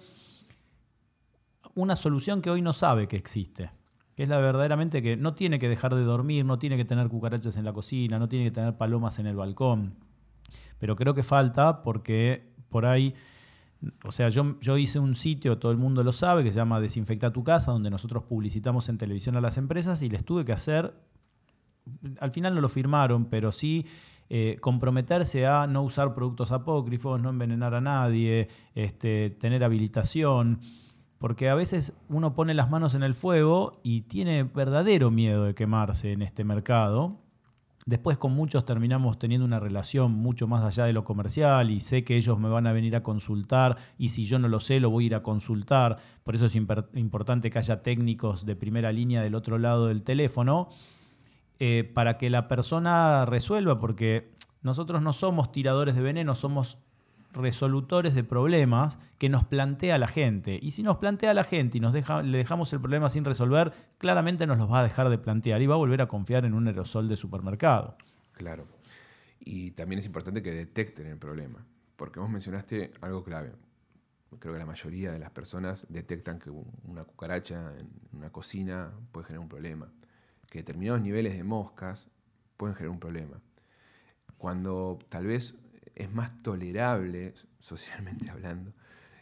[1.73, 3.71] una solución que hoy no sabe que existe
[4.15, 7.07] que es la verdaderamente que no tiene que dejar de dormir, no tiene que tener
[7.09, 9.95] cucarachas en la cocina, no tiene que tener palomas en el balcón.
[10.79, 13.15] Pero creo que falta porque por ahí,
[14.05, 16.79] o sea, yo, yo hice un sitio, todo el mundo lo sabe, que se llama
[16.79, 20.51] Desinfecta tu casa, donde nosotros publicitamos en televisión a las empresas y les tuve que
[20.51, 20.93] hacer,
[22.19, 23.85] al final no lo firmaron, pero sí
[24.29, 30.59] eh, comprometerse a no usar productos apócrifos, no envenenar a nadie, este, tener habilitación
[31.23, 35.55] porque a veces uno pone las manos en el fuego y tiene verdadero miedo de
[35.55, 37.15] quemarse en este mercado.
[37.85, 42.03] Después con muchos terminamos teniendo una relación mucho más allá de lo comercial y sé
[42.03, 44.89] que ellos me van a venir a consultar y si yo no lo sé lo
[44.89, 45.97] voy a ir a consultar.
[46.25, 50.67] Por eso es importante que haya técnicos de primera línea del otro lado del teléfono
[51.57, 56.79] eh, para que la persona resuelva, porque nosotros no somos tiradores de veneno, somos
[57.33, 60.59] resolutores de problemas que nos plantea la gente.
[60.61, 63.73] Y si nos plantea la gente y nos deja, le dejamos el problema sin resolver,
[63.97, 66.53] claramente nos los va a dejar de plantear y va a volver a confiar en
[66.53, 67.97] un aerosol de supermercado.
[68.33, 68.67] Claro.
[69.39, 71.65] Y también es importante que detecten el problema,
[71.95, 73.51] porque vos mencionaste algo clave.
[74.39, 79.27] Creo que la mayoría de las personas detectan que una cucaracha en una cocina puede
[79.27, 79.91] generar un problema,
[80.49, 82.09] que determinados niveles de moscas
[82.57, 83.41] pueden generar un problema.
[84.37, 85.55] Cuando tal vez
[85.95, 88.73] es más tolerable, socialmente hablando,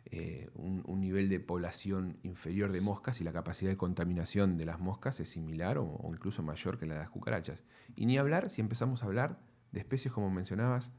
[0.05, 4.79] eh, un, nivel de población inferior de moscas y la capacidad de contaminación de las
[4.79, 7.63] moscas es similar o, incluso mayor que la de las cucarachas.
[7.95, 9.39] Y ni hablar si empezamos a hablar
[9.71, 10.91] de especies como mencionabas,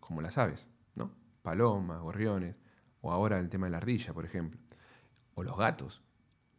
[0.00, 1.12] como las aves, ¿no?
[1.42, 2.56] Palomas, gorriones,
[3.00, 4.60] o ahora el tema de la ardilla, por ejemplo.
[5.34, 6.02] O los gatos,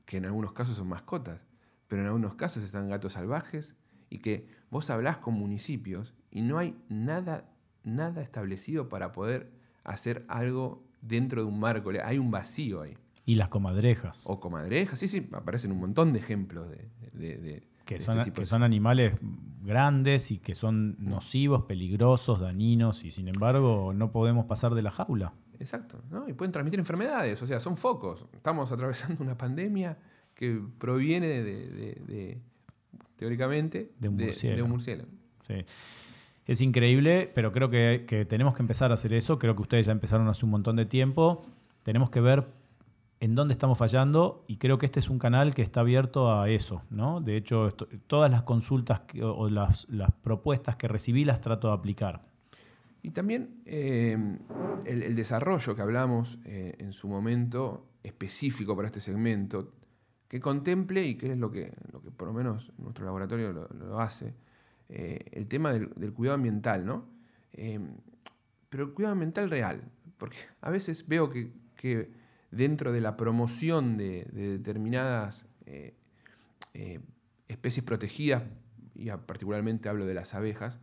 [0.06, 1.42] que en algunos casos son mascotas,
[1.88, 3.76] pero en algunos casos están gatos salvajes
[4.10, 7.53] y que vos hablás con municipios y no hay nada
[7.84, 9.52] nada establecido para poder
[9.84, 11.92] hacer algo dentro de un marco.
[12.04, 12.98] Hay un vacío ahí.
[13.26, 14.24] Y las comadrejas.
[14.28, 17.64] O comadrejas, sí, sí, aparecen un montón de ejemplos de...
[17.86, 19.14] que, son, este que son animales
[19.62, 24.92] grandes y que son nocivos, peligrosos, dañinos, y sin embargo no podemos pasar de la
[24.92, 25.34] jaula.
[25.60, 26.28] Exacto, ¿no?
[26.28, 28.26] y pueden transmitir enfermedades, o sea, son focos.
[28.34, 29.98] Estamos atravesando una pandemia
[30.34, 32.42] que proviene de,
[33.16, 34.58] teóricamente, de un murciélago.
[34.58, 35.10] De, un murciélago.
[35.48, 35.66] Sí.
[36.46, 39.40] Es increíble, pero creo que, tenemos que empezar a hacer eso.
[39.40, 41.46] Creo que ustedes ya empezaron hace un montón de tiempo.
[41.84, 42.46] Tenemos que ver
[43.22, 46.50] en dónde estamos fallando y creo que este es un canal que está abierto a
[46.50, 46.84] eso.
[46.90, 47.22] ¿no?
[47.22, 47.72] De hecho,
[48.08, 49.88] todas las consultas o las,
[50.22, 52.26] propuestas que recibí las trato de aplicar.
[53.02, 54.18] Y también eh,
[54.86, 59.72] el, desarrollo que hablamos eh, en su momento específico para este segmento,
[60.28, 64.00] que contemple, y que es lo que, lo que por lo menos nuestro laboratorio lo
[64.00, 64.34] hace,
[64.96, 67.10] eh, el tema del, cuidado ambiental, ¿no?
[67.54, 67.80] Eh,
[68.70, 69.82] pero el cuidado ambiental real,
[70.20, 72.12] porque a veces veo que,
[72.52, 75.96] dentro de la promoción de, determinadas eh,
[77.48, 78.44] especies protegidas,
[78.94, 80.78] y particularmente hablo de las abejas,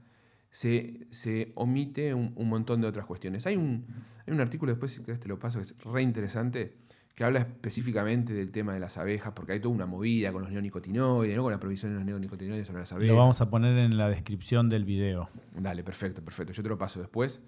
[0.50, 3.46] se, omite un, montón de otras cuestiones.
[3.46, 3.86] Hay un,
[4.26, 6.74] hay un artículo después, que este lo paso, que es re interesante,
[7.20, 10.50] que habla específicamente del tema de las abejas, porque hay toda una movida con los
[10.50, 11.42] neonicotinoides, ¿no?
[11.42, 13.12] con la provisión de los neonicotinoides sobre las abejas.
[13.12, 15.28] Lo vamos a poner en la descripción del video.
[15.54, 16.54] Dale, perfecto, perfecto.
[16.54, 17.42] Yo te lo paso después.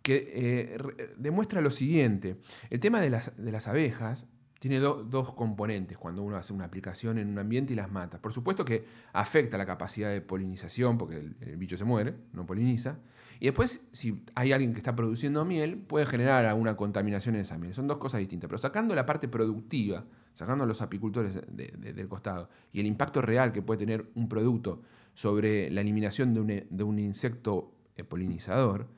[0.00, 0.78] Que eh,
[1.18, 2.36] demuestra lo siguiente.
[2.70, 4.28] El tema de las, de las abejas
[4.60, 8.22] tiene dos componentes cuando uno hace una aplicación en un ambiente y las mata.
[8.22, 13.00] Por supuesto que afecta la capacidad de polinización, porque el bicho se muere, no poliniza.
[13.40, 17.58] Y después, si hay alguien que está produciendo miel, puede generar alguna contaminación en esa
[17.58, 17.74] miel.
[17.74, 18.48] Son dos cosas distintas.
[18.48, 23.52] Pero sacando la parte productiva, sacando a los apicultores del costado, y el impacto real
[23.52, 24.82] que puede tener un producto
[25.14, 28.88] sobre la eliminación de un, insecto eh, polinizador,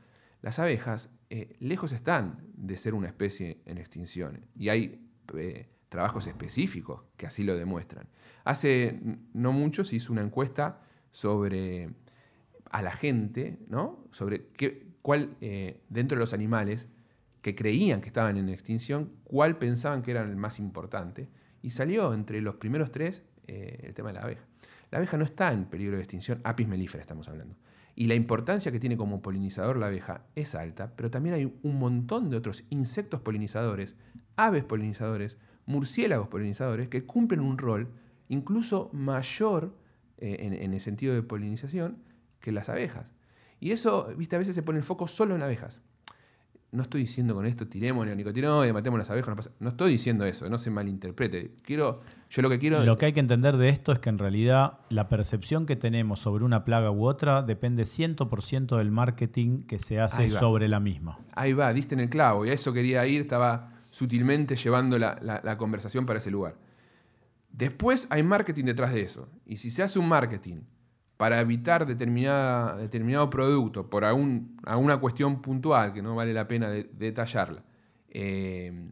[0.43, 4.47] las abejas eh, lejos están de ser una especie en extinción.
[4.57, 8.09] Y hay eh, trabajos específicos que así lo demuestran.
[8.45, 9.01] Hace
[9.33, 11.91] no mucho se hizo una encuesta sobre
[12.71, 14.05] a la gente, ¿no?
[14.11, 16.87] Sobre qué, cuál, eh, dentro de los animales
[17.43, 21.29] que creían que estaban en extinción, cuál pensaban que era el más importante.
[21.63, 24.45] Y salió entre los primeros tres eh, el tema de la abeja.
[24.91, 27.57] La abeja no está en peligro de extinción, apis melífera estamos hablando.
[27.95, 31.79] Y la importancia que tiene como polinizador la abeja es alta, pero también hay un
[31.79, 33.97] montón de otros insectos polinizadores,
[34.37, 37.89] aves polinizadores, murciélagos polinizadores, que cumplen un rol
[38.29, 39.75] incluso mayor
[40.19, 42.08] eh, en el sentido de polinización
[42.41, 43.13] que las abejas.
[43.61, 45.81] Y eso, viste, a veces se pone el foco solo en abejas.
[46.71, 49.51] No estoy diciendo con esto tiremos neonicotinoides, matemos las abejas, no, pasa.
[49.59, 51.53] no estoy diciendo eso, no se malinterprete.
[51.63, 52.85] Quiero, yo lo que quiero.
[52.85, 56.21] Lo que hay que entender de esto es que en realidad la percepción que tenemos
[56.21, 61.19] sobre una plaga u otra depende 100% del marketing que se hace sobre la misma.
[61.33, 65.41] Ahí va, diste en el clavo, y a eso quería ir, estaba sutilmente llevando la,
[65.43, 66.57] la conversación para ese lugar.
[67.51, 69.27] Después hay marketing detrás de eso.
[69.47, 70.59] Y si se hace un marketing
[71.19, 77.65] para evitar determinada, determinado producto por alguna cuestión puntual que no vale la pena detallarla,
[78.09, 78.89] eh,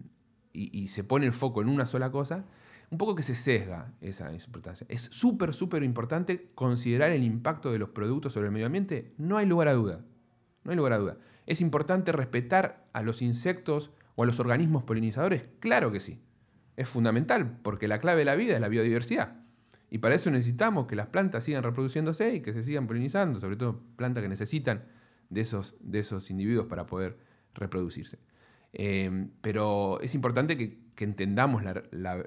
[0.52, 2.44] y, se pone el foco en una sola cosa,
[2.90, 4.86] un poco que se sesga esa importancia.
[4.90, 9.36] Es súper, súper importante considerar el impacto de los productos sobre el medio ambiente, no
[9.36, 10.04] hay lugar a duda.
[10.64, 11.18] No hay lugar a duda.
[11.46, 15.44] ¿Es importante respetar a los insectos o a los organismos polinizadores?
[15.60, 16.20] Claro que sí.
[16.76, 19.45] Es fundamental, porque la clave de la vida es la biodiversidad.
[19.90, 23.56] Y para eso necesitamos que las plantas sigan reproduciéndose y que se sigan polinizando, sobre
[23.56, 24.84] todo plantas que necesitan
[25.30, 27.16] de esos, de esos individuos para poder
[27.54, 28.18] reproducirse.
[28.72, 31.72] Eh, pero es importante que, entendamos la,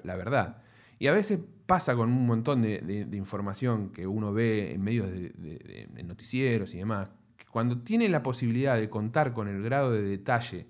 [0.04, 0.62] verdad.
[0.98, 6.04] Y a veces pasa con un montón de, información que uno ve en medios de,
[6.04, 7.08] noticieros y demás,
[7.50, 10.66] cuando tiene la posibilidad de contar con el grado de detalle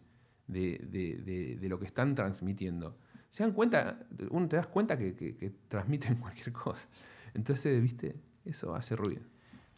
[0.46, 2.96] de, lo que están transmitiendo.
[3.30, 3.98] Se dan cuenta,
[4.30, 6.88] uno te das cuenta que, transmiten cualquier cosa.
[7.34, 9.22] Entonces, viste, eso hace ruido.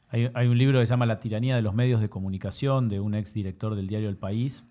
[0.09, 3.01] Hay, hay, un libro que se llama La tiranía de los medios de comunicación de
[3.01, 4.65] un ex director del diario El País,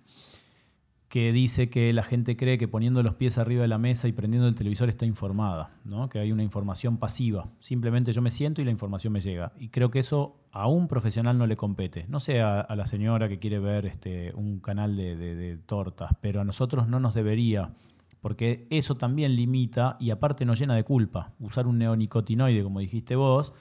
[1.11, 4.13] que dice que la gente cree que poniendo los pies arriba de la mesa y
[4.13, 6.07] prendiendo el televisor está informada, ¿no?
[6.07, 7.49] que hay una información pasiva.
[7.59, 9.51] Simplemente yo me siento y la información me llega.
[9.59, 12.05] Y creo que eso a un profesional no le compete.
[12.07, 16.45] No sé a, la señora que quiere ver este, un canal de, tortas, pero a
[16.45, 17.73] nosotros no nos debería,
[18.21, 21.33] porque eso también limita y aparte nos llena de culpa.
[21.39, 23.53] Usar un neonicotinoide, como dijiste vos,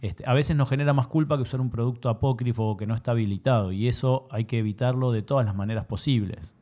[0.00, 3.12] este, a veces nos genera más culpa que usar un producto apócrifo que no está
[3.12, 6.54] habilitado y eso hay que evitarlo de todas las maneras posibles.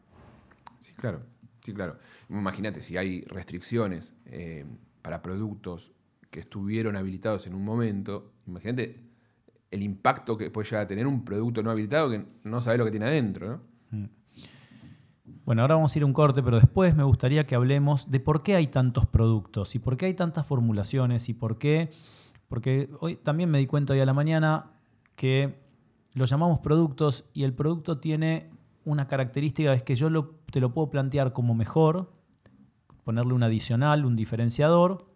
[0.81, 1.23] Sí, claro,
[1.65, 1.97] sí, claro.
[2.29, 4.65] Imagínate, si hay restricciones eh,
[5.01, 5.93] para productos
[6.31, 9.01] que estuvieron habilitados en un momento, imagínate
[9.71, 12.85] el impacto que puede llegar a tener un producto no habilitado que no sabe lo
[12.85, 14.05] que tiene adentro, mm.
[15.25, 18.21] Bueno, ahora vamos a ir a un corte, pero después me gustaría que hablemos de
[18.21, 21.91] por qué hay tantos productos y por qué hay tantas formulaciones y por qué,
[22.49, 24.73] porque hoy también me di cuenta hoy a la mañana
[25.17, 25.59] que
[26.13, 28.51] lo llamamos productos y el producto tiene
[28.85, 30.11] una característica es que yo
[30.51, 32.13] te lo puedo plantear como mejor,
[33.03, 35.07] ponerle un adicional, un diferenciador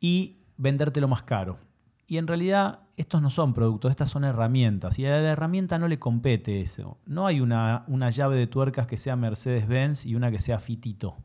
[0.00, 1.58] y vendértelo más caro.
[2.06, 4.98] Y en realidad estos no son productos, estas son herramientas.
[4.98, 6.98] Y a la herramienta no le compete eso.
[7.06, 11.16] No hay una, una llave de tuercas que sea Mercedes-Benz y una que sea Fitito.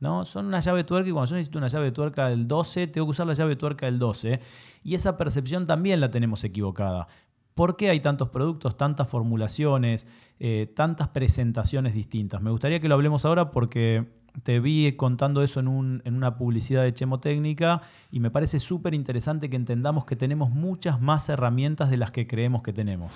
[0.00, 0.24] ¿no?
[0.24, 2.86] Son una llave de tuerca y cuando yo necesito una llave de tuerca del 12,
[2.88, 4.40] tengo que usar la llave de tuerca del 12.
[4.84, 7.08] Y esa percepción también la tenemos equivocada.
[7.54, 10.06] ¿Por qué hay tantos productos, tantas formulaciones,
[10.38, 12.40] eh, tantas presentaciones distintas?
[12.40, 14.06] Me gustaría que lo hablemos ahora porque
[14.42, 19.56] te vi contando eso en, una publicidad de Chemotécnica y me parece súper interesante que
[19.56, 23.12] entendamos que tenemos muchas más herramientas de las que creemos que tenemos.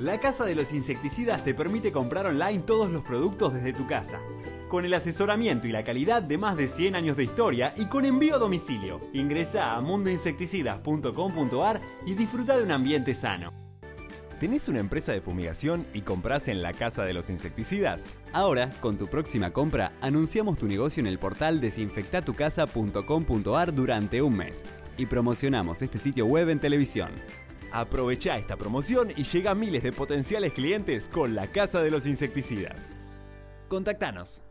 [0.00, 4.20] La Casa de los Insecticidas te permite comprar online todos los productos desde tu casa.
[4.68, 8.04] Con el asesoramiento y la calidad de más de 100 años de historia y con
[8.04, 9.00] envío a domicilio.
[9.14, 13.54] Ingresa a mundoinsecticidas.com.ar y disfruta de un ambiente sano.
[14.38, 18.04] ¿Tenés una empresa de fumigación y compras en la Casa de los Insecticidas?
[18.34, 24.62] Ahora, con tu próxima compra, anunciamos tu negocio en el portal desinfectatucasa.com.ar durante un mes
[24.98, 27.12] y promocionamos este sitio web en televisión.
[27.72, 32.06] Aprovecha esta promoción y llega a miles de potenciales clientes con la Casa de los
[32.06, 32.94] Insecticidas.
[33.68, 34.42] Contactanos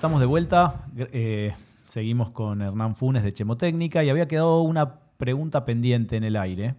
[0.00, 0.86] estamos de vuelta.
[0.96, 1.52] Eh,
[1.84, 6.74] seguimos con Hernán Funes de Chemotécnica y había quedado una pregunta pendiente en el aire.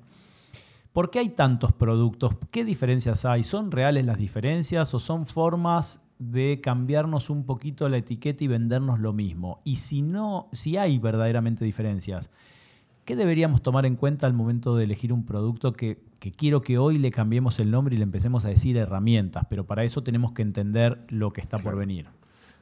[0.91, 2.33] ¿Por qué hay tantos productos?
[2.49, 3.43] ¿Qué diferencias hay?
[3.43, 8.99] ¿Son reales las diferencias o son formas de cambiarnos un poquito la etiqueta y vendernos
[8.99, 9.61] lo mismo?
[9.63, 12.31] Y si no, si hay verdaderamente diferencias,
[13.05, 15.99] ¿qué deberíamos tomar en cuenta al momento de elegir un producto que,
[16.35, 19.45] quiero que hoy le cambiemos el nombre y le empecemos a decir herramientas?
[19.47, 22.07] Pero para eso tenemos que entender lo que está por venir.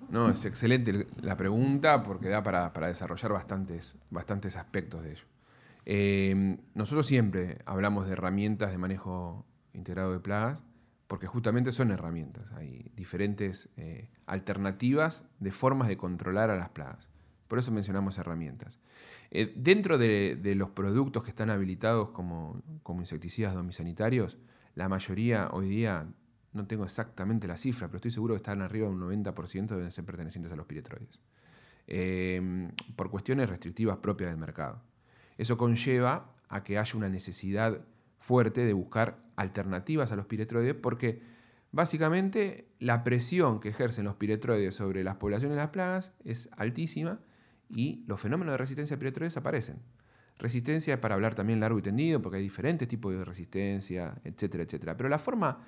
[0.10, 5.26] No, es excelente la pregunta porque da para, desarrollar bastantes, aspectos de ello.
[5.86, 10.64] Eh, nosotros siempre hablamos de herramientas de manejo integrado de plagas
[11.07, 12.51] porque justamente son herramientas.
[12.53, 17.10] Hay diferentes eh, alternativas de formas de controlar a las plagas.
[17.47, 18.80] Por eso mencionamos herramientas.
[19.32, 24.38] Eh, dentro de, los productos que están habilitados como, como insecticidas domisanitarios,
[24.76, 26.07] la mayoría hoy día,
[26.54, 29.91] no tengo exactamente la cifra, pero estoy seguro que están arriba de un 90% deben
[29.91, 31.20] ser pertenecientes a los piretroides.
[32.95, 34.82] por cuestiones restrictivas propias del mercado.
[35.38, 37.82] Eso conlleva a que haya una necesidad
[38.20, 41.22] fuerte de buscar alternativas a los piretroides porque
[41.72, 47.22] básicamente la presión que ejercen los piretroides sobre las poblaciones de las plagas es altísima
[47.70, 49.78] y los fenómenos de resistencia a piretroides aparecen.
[50.38, 54.64] Resistencia es para hablar también largo y tendido porque hay diferentes tipos de resistencia, etcétera,
[54.64, 54.97] etcétera.
[54.97, 55.60] Pero la forma,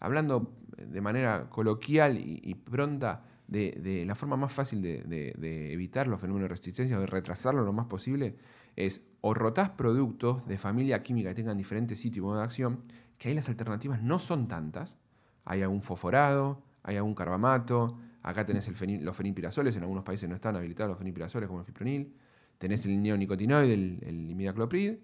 [0.00, 6.44] hablando de manera coloquial y, pronta, de, la forma más fácil de, evitar los fenómenos
[6.44, 8.36] de resistencia o de retrasarlo lo más posible
[8.76, 12.82] es o rotás productos de familia química que tengan diferentes sitios y modos de acción,
[13.18, 14.96] que ahí las alternativas no son tantas.
[15.44, 18.66] Hay algún fosforado, hay algún carbamato, acá tenés
[19.02, 22.14] los fenilpirazoles, en algunos países no están habilitados los fenilpirazoles como el fipronil,
[22.56, 24.94] tenés el neonicotinoide, el imidacloprid,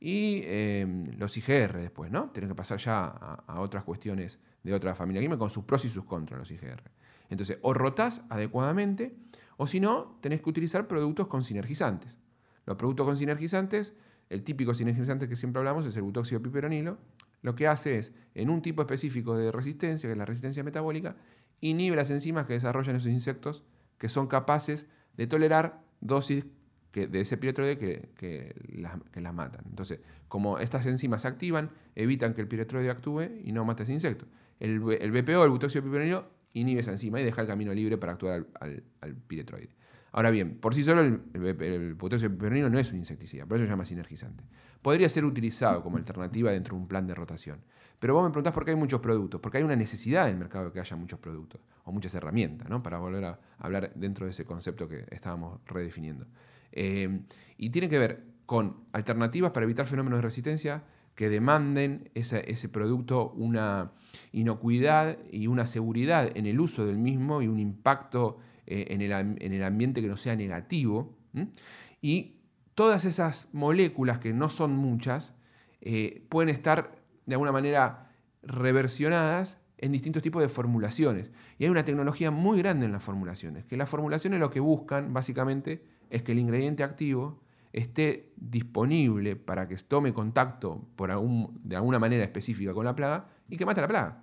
[0.00, 2.30] y em, los IGR después, ¿no?
[2.30, 5.88] Tenés que pasar ya a, otras cuestiones de otra familia química con sus pros y
[5.88, 6.82] sus contras, los IGR.
[7.30, 9.16] Entonces, o rotás adecuadamente,
[9.56, 12.18] o si no, tenés que utilizar productos con sinergizantes.
[12.64, 13.94] Los productos con sinergizantes,
[14.30, 16.98] el típico sinergizante que siempre hablamos es el butóxido piperonilo.
[17.42, 21.16] Lo que hace es, en un tipo específico de resistencia, que es la resistencia metabólica,
[21.60, 23.64] inhibe las enzimas que desarrollan esos insectos
[23.96, 24.86] que son capaces
[25.16, 26.46] de tolerar dosis
[26.92, 29.64] de ese piretroide que, que, las, matan.
[29.68, 33.92] Entonces, como estas enzimas se activan, evitan que el piretroide actúe y no mate ese
[33.92, 34.26] insecto.
[34.58, 38.46] El, BPO, el butóxido piperonilo, inhibe esa enzima y deja el camino libre para actuar
[38.58, 39.70] al piretroide.
[40.12, 43.66] Ahora bien, por sí solo el, el, potasio piperonilo no es un insecticida, por eso
[43.66, 44.44] se llama sinergizante.
[44.80, 47.60] Podría ser utilizado como alternativa dentro de un plan de rotación.
[47.98, 50.38] Pero vos me preguntás por qué hay muchos productos, porque hay una necesidad en el
[50.38, 52.82] mercado de que haya muchos productos o muchas herramientas, ¿no?
[52.82, 56.26] para volver a hablar dentro de ese concepto que estábamos redefiniendo.
[56.72, 57.20] Eh,
[57.56, 63.32] y tiene que ver con alternativas para evitar fenómenos de resistencia que demanden ese producto
[63.32, 63.92] una
[64.30, 69.62] inocuidad y una seguridad en el uso del mismo y un impacto eh, en, el,
[69.64, 71.16] ambiente que no sea negativo.
[72.00, 72.36] Y
[72.74, 75.34] todas esas moléculas, que no son muchas,
[75.80, 78.12] eh, pueden estar de alguna manera
[78.42, 81.30] reversionadas en distintos tipos de formulaciones.
[81.58, 85.12] Y hay una tecnología muy grande en las formulaciones, que las formulaciones lo que buscan
[85.12, 87.40] básicamente es que el ingrediente activo
[87.72, 93.56] esté disponible para que tome contacto por de alguna manera específica con la plaga y
[93.56, 94.22] que mate la plaga.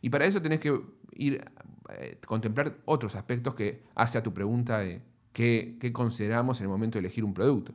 [0.00, 0.80] Y para eso tenés que
[1.14, 1.44] ir
[1.90, 6.98] eh, contemplar otros aspectos que hace a tu pregunta de qué, consideramos en el momento
[6.98, 7.72] de elegir un producto.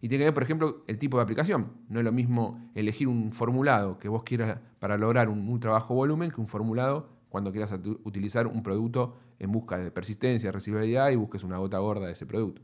[0.00, 1.72] Y tiene que ver, por ejemplo, el tipo de aplicación.
[1.88, 5.94] No es lo mismo elegir un formulado que vos quieras para lograr un ultra bajo
[5.94, 7.72] volumen que un formulado cuando quieras
[8.04, 12.26] utilizar un producto en busca de persistencia, resistibilidad y busques una gota gorda de ese
[12.26, 12.60] producto.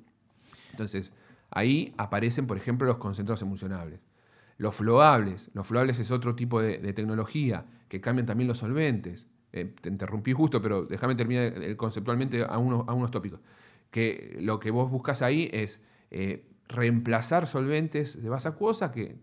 [0.71, 1.13] Entonces,
[1.51, 4.01] ahí aparecen, por ejemplo, los concentrados emulsionables.
[4.57, 5.51] Los floables.
[5.55, 9.27] Los floables es otro tipo de tecnología que cambian también los solventes.
[9.53, 13.41] Eh, te interrumpí justo, pero déjame terminar conceptualmente a unos, a unos tópicos.
[13.91, 19.19] Que lo que vos buscas ahí es eh, reemplazar solventes de base acuosa que,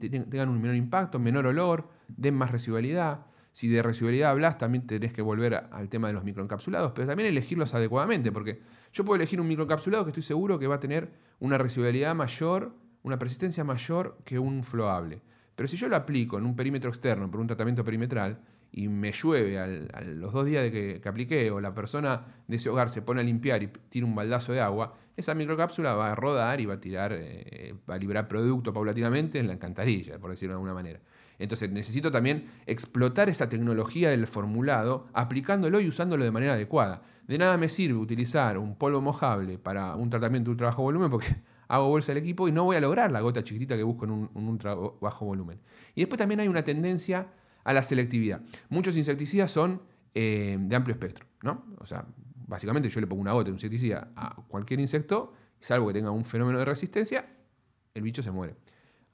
[0.00, 3.26] tengan un menor impacto, menor olor, den más residualidad.
[3.58, 7.28] Si de residualidad hablas, también tenés que volver al tema de los microencapsulados, pero también
[7.28, 8.60] elegirlos adecuadamente, porque
[8.92, 12.72] yo puedo elegir un microencapsulado que estoy seguro que va a tener una residualidad mayor,
[13.02, 15.22] una persistencia mayor que un floable.
[15.56, 18.38] Pero si yo lo aplico en un perímetro externo por un tratamiento perimetral,
[18.70, 19.66] y me llueve a
[20.02, 23.24] los dos días de que, apliqué o la persona de ese hogar se pone a
[23.24, 26.80] limpiar y tira un baldazo de agua, esa microcápsula va a rodar y va a
[26.80, 31.00] tirar, eh, va a liberar producto paulatinamente en la encantarilla, por decirlo de alguna manera.
[31.38, 37.02] Entonces necesito también explotar esa tecnología del formulado, aplicándolo y usándolo de manera adecuada.
[37.26, 41.10] De nada me sirve utilizar un polvo mojable para un tratamiento de ultra bajo volumen
[41.10, 41.36] porque
[41.68, 44.10] hago bolsa del equipo y no voy a lograr la gota chiquitita que busco en
[44.10, 45.60] un, ultra bajo volumen.
[45.94, 47.28] Y después también hay una tendencia
[47.62, 48.40] a la selectividad.
[48.68, 49.82] Muchos insecticidas son
[50.14, 51.66] eh, de amplio espectro, ¿no?
[51.78, 52.06] O sea,
[52.46, 56.24] básicamente yo le pongo una gota de insecticida a cualquier insecto, salvo que tenga un
[56.24, 57.26] fenómeno de resistencia,
[57.94, 58.56] el bicho se muere.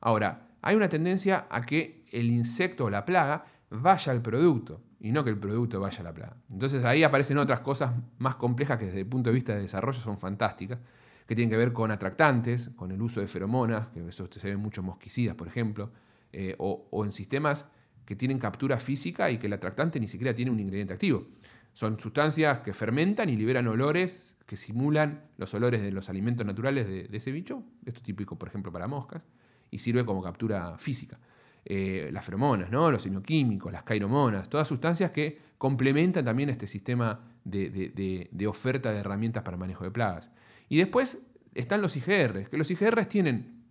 [0.00, 5.12] Ahora, hay una tendencia a que el insecto o la plaga vaya al producto y
[5.12, 6.36] no que el producto vaya a la plaga.
[6.50, 10.00] Entonces ahí aparecen otras cosas más complejas que desde el punto de vista de desarrollo
[10.00, 10.78] son fantásticas,
[11.26, 14.60] que tienen que ver con atractantes, con el uso de feromonas, que eso se ven
[14.60, 15.90] muchos mosquicidas, por ejemplo,
[16.32, 17.66] eh, o, en sistemas
[18.04, 21.26] que tienen captura física y que el atractante ni siquiera tiene un ingrediente activo.
[21.72, 26.86] Son sustancias que fermentan y liberan olores que simulan los olores de los alimentos naturales
[26.86, 27.62] de, ese bicho.
[27.84, 29.22] Esto es típico, por ejemplo, para moscas.
[29.70, 31.18] Y sirve como captura física.
[31.64, 32.90] Eh, las feromonas, ¿no?
[32.90, 39.42] los semioquímicos, las cairomonas, todas sustancias que complementan también este sistema de, oferta de herramientas
[39.42, 40.30] para manejo de plagas.
[40.68, 41.18] Y después
[41.54, 43.64] están los IGRs, que los IGRs tienen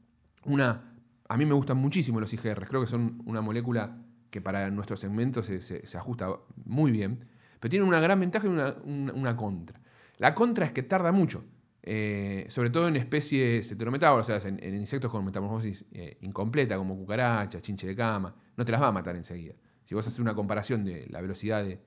[0.45, 0.89] una...
[1.29, 3.97] A mí me gustan muchísimo los IGRs, creo que son una molécula
[4.29, 6.29] que para nuestro segmento se, se ajusta
[6.65, 7.27] muy bien
[7.63, 9.79] pero tiene una gran ventaja y una, contra.
[10.17, 11.45] La contra es que tarda mucho,
[11.84, 16.95] eh, sobre todo en especies heterometábolas, o sea, en, insectos con metamorfosis eh, incompleta, como
[16.95, 19.53] cucaracha, chinche de cama, no te las va a matar enseguida.
[19.84, 21.81] Si vos haces una comparación de la velocidad de,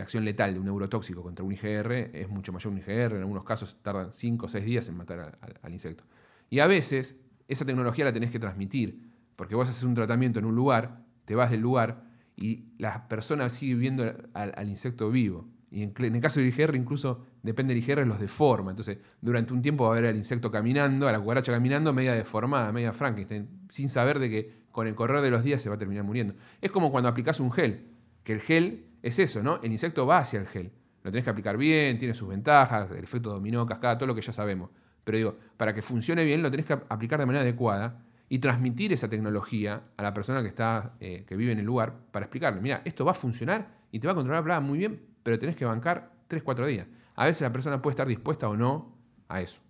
[0.00, 3.42] acción letal de un neurotóxico contra un IGR, es mucho mayor un IGR, en algunos
[3.42, 6.04] casos tardan 5 o 6 días en matar al insecto.
[6.48, 7.16] Y a veces
[7.48, 11.34] esa tecnología la tenés que transmitir, porque vos haces un tratamiento en un lugar, te
[11.34, 12.04] vas del lugar
[12.36, 15.48] y la persona sigue viendo al, insecto vivo.
[15.70, 18.70] Y en, el caso del IGR, incluso depende del IGR, los deforma.
[18.70, 22.12] Entonces, durante un tiempo va a ver al insecto caminando, a la cucaracha caminando, media
[22.14, 25.76] deformada, media Frankenstein, sin saber de que con el correr de los días se va
[25.76, 26.34] a terminar muriendo.
[26.60, 27.86] Es como cuando aplicas un gel,
[28.24, 29.60] que el gel es eso, ¿no?
[29.62, 30.72] El insecto va hacia el gel.
[31.02, 34.22] Lo tenés que aplicar bien, tiene sus ventajas, el efecto dominó, cascada, todo lo que
[34.22, 34.70] ya sabemos.
[35.04, 38.92] Pero digo, para que funcione bien, lo tenés que aplicar de manera adecuada y transmitir
[38.92, 42.60] esa tecnología a la persona que, está, eh, que vive en el lugar para explicarle,
[42.60, 45.38] mira, esto va a funcionar y te va a controlar la plaga muy bien, pero
[45.38, 46.86] tenés que bancar 3, 4 días.
[47.16, 48.96] A veces la persona puede estar dispuesta o no
[49.28, 49.60] a eso.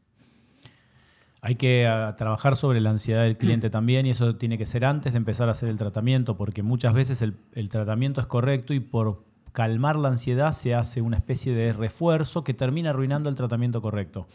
[1.42, 4.84] Hay que ah, trabajar sobre la ansiedad del cliente también y eso tiene que ser
[4.84, 8.74] antes de empezar a hacer el tratamiento, porque muchas veces el, el tratamiento es correcto
[8.74, 13.34] y por calmar la ansiedad se hace una especie de refuerzo que termina arruinando el
[13.34, 14.28] tratamiento correcto.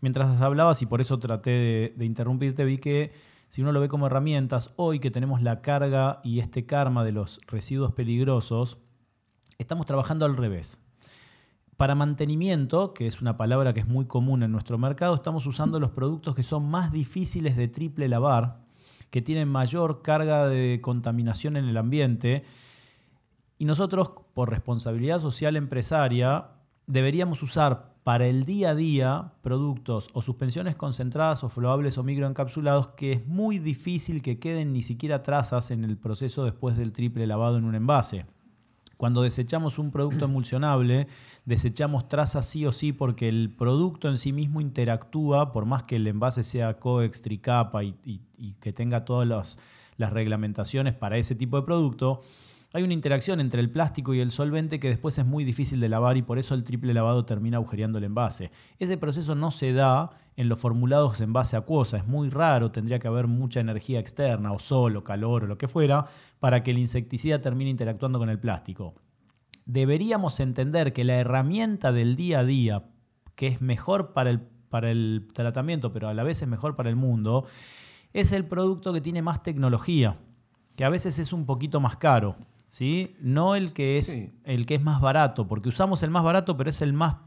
[0.00, 3.12] Mientras hablabas, y por eso traté de, de interrumpirte, vi que
[3.48, 7.12] si uno lo ve como herramientas, hoy que tenemos la carga y este karma de
[7.12, 8.78] los residuos peligrosos,
[9.62, 10.84] estamos trabajando al revés.
[11.76, 15.80] Para mantenimiento, que es una palabra que es muy común en nuestro mercado, estamos usando
[15.80, 18.60] los productos que son más difíciles de triple lavar,
[19.10, 22.44] que tienen mayor carga de contaminación en el ambiente.
[23.58, 26.50] Y nosotros, por responsabilidad social empresaria,
[26.86, 32.88] deberíamos usar para el día a día productos o suspensiones concentradas o floables o microencapsulados
[32.88, 37.26] que es muy difícil que queden ni siquiera trazas en el proceso después del triple
[37.26, 38.26] lavado en un envase.
[39.02, 41.08] Cuando desechamos un producto emulsionable,
[41.44, 45.96] desechamos trazas sí o sí porque el producto en sí mismo interactúa, por más que
[45.96, 48.20] el envase sea coex, tricapa y,
[48.60, 49.58] que tenga todas las,
[49.96, 52.22] las reglamentaciones para ese tipo de producto,
[52.72, 55.88] hay una interacción entre el plástico y el solvente que después es muy difícil de
[55.88, 58.50] lavar y por eso el triple lavado termina agujereando el envase.
[58.78, 62.98] Ese proceso no se da en los formulados en base acuosa, es muy raro, tendría
[62.98, 66.06] que haber mucha energía externa o sol o calor o lo que fuera
[66.40, 68.94] para que el insecticida termine interactuando con el plástico.
[69.66, 72.84] Deberíamos entender que la herramienta del día a día,
[73.34, 76.88] que es mejor para el, para el tratamiento, pero a la vez es mejor para
[76.88, 77.44] el mundo,
[78.14, 80.16] es el producto que tiene más tecnología,
[80.74, 82.36] que a veces es un poquito más caro.
[82.72, 83.14] ¿Sí?
[83.20, 86.70] No el que es el que es más barato, porque usamos el más barato, pero
[86.70, 87.18] es el más,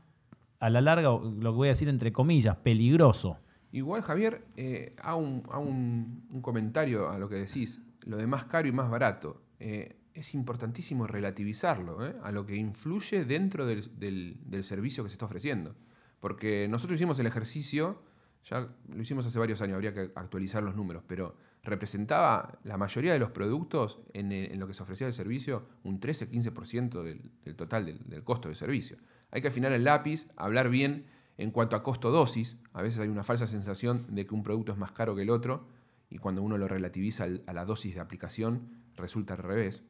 [0.59, 3.37] a la larga, lo que voy a decir entre comillas, peligroso.
[3.71, 8.71] Igual, Javier, eh, hago, un, comentario a lo que decís, lo de más caro y
[8.71, 9.41] más barato.
[9.59, 15.25] Eh, es importantísimo relativizarlo eh, a lo que influye dentro del servicio que se está
[15.25, 15.75] ofreciendo.
[16.19, 18.01] Porque nosotros hicimos el ejercicio
[18.45, 23.11] ya lo hicimos hace varios años, habría que actualizar los números, pero representaba la mayoría
[23.11, 28.23] de los productos en, lo que se ofrecía el servicio un 13-15% del, total del,
[28.23, 28.97] costo del servicio.
[29.31, 32.57] Hay que afinar el lápiz, hablar bien en cuanto a costo-dosis.
[32.73, 35.31] A veces hay una falsa sensación de que un producto es más caro que el
[35.31, 35.67] otro
[36.11, 39.83] y cuando uno lo relativiza a la dosis de aplicación resulta al revés.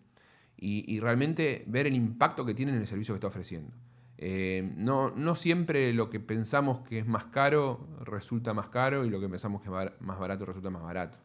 [0.57, 3.75] y realmente ver el impacto que tiene en el servicio que está ofreciendo.
[4.17, 9.09] Eh, no, no, siempre lo que pensamos que es más caro resulta más caro y
[9.09, 11.17] lo que pensamos que es más barato resulta más barato.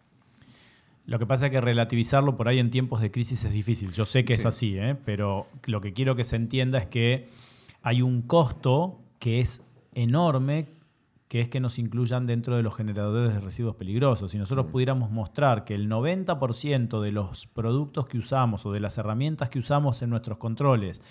[1.06, 3.92] Lo que pasa es que relativizarlo por ahí en tiempos de crisis es difícil.
[3.92, 4.96] Yo sé que es así, ¿eh?
[5.04, 7.28] pero lo que quiero que se entienda es que
[7.82, 9.62] hay un costo que es
[9.92, 10.66] enorme,
[11.28, 14.32] que es que nos incluyan dentro de los generadores de residuos peligrosos.
[14.32, 14.70] Si nosotros mm.
[14.70, 19.58] pudiéramos mostrar que el 90% de los productos que usamos o de las herramientas que
[19.58, 21.02] usamos en nuestros controles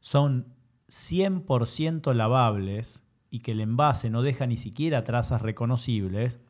[0.00, 0.46] son
[0.88, 6.40] 100% lavables y que el envase no deja ni siquiera trazas reconocibles,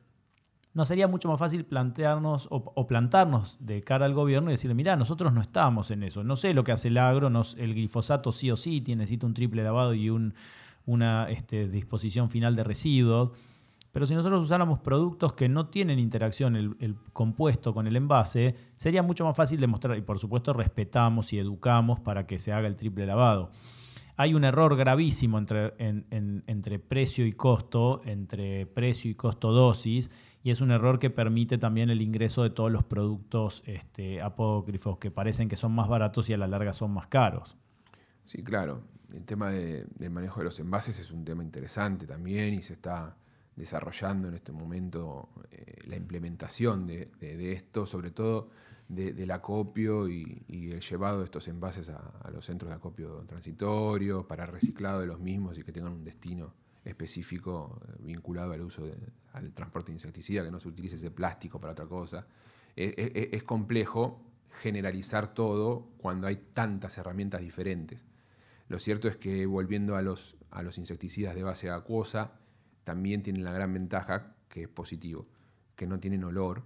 [0.75, 4.97] ¿no sería mucho más fácil plantearnos o, plantarnos de cara al gobierno y decirle, mira,
[4.97, 6.23] nosotros no estamos en eso.
[6.23, 9.65] No sé lo que hace el agro, el glifosato sí o sí necesita un triple
[9.65, 13.33] lavado y una este, disposición final de residuos.
[13.91, 19.03] Pero si nosotros usáramos productos que no tienen interacción el, compuesto con el envase, sería
[19.03, 22.77] mucho más fácil demostrar, y por supuesto respetamos y educamos para que se haga el
[22.77, 23.51] triple lavado.
[24.21, 30.11] Hay un error gravísimo entre, entre precio y costo, entre precio y costo dosis,
[30.43, 34.99] y es un error que permite también el ingreso de todos los productos este, apócrifos
[34.99, 37.57] que parecen que son más baratos y a la larga son más caros.
[38.25, 38.83] Sí, claro.
[39.15, 43.17] El tema del manejo de los envases es un tema interesante también y se está
[43.55, 47.13] desarrollando en este momento eh, la implementación de,
[47.53, 48.51] esto, sobre todo
[48.89, 54.47] del acopio y, el llevado de estos envases a, los centros de acopio transitorio, para
[54.47, 58.85] reciclado de los mismos y que tengan un destino específico eh, vinculado al uso
[59.35, 62.27] al transporte de insecticida, que no se utilice ese plástico para otra cosa.
[62.75, 64.23] es complejo
[64.61, 68.07] generalizar todo cuando hay tantas herramientas diferentes.
[68.69, 72.33] Lo cierto es que volviendo a los, a los insecticidas de base acuosa,
[72.85, 75.27] también tienen la gran ventaja, que es positivo,
[75.77, 76.65] que no tienen olor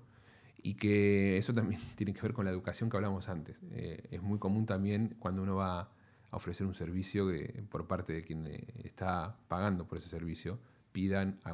[0.62, 3.60] y que eso también tiene que ver con la educación que hablamos antes.
[3.72, 8.12] Eh, es muy común también cuando uno va a ofrecer un servicio que por parte
[8.12, 8.46] de quien
[8.82, 10.58] está pagando por ese servicio,
[10.92, 11.52] pidan a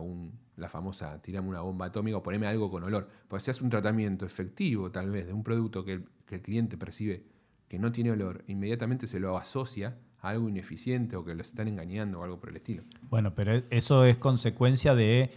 [0.56, 3.08] la famosa tirame una bomba atómica o poneme algo con olor.
[3.26, 6.76] Pues si hace un tratamiento efectivo tal vez de un producto que que el cliente
[6.76, 7.24] percibe
[7.68, 12.20] que no tiene olor, inmediatamente se lo asocia algo ineficiente o que los están engañando
[12.20, 12.82] o algo por el estilo.
[13.02, 15.30] Bueno, pero eso es consecuencia de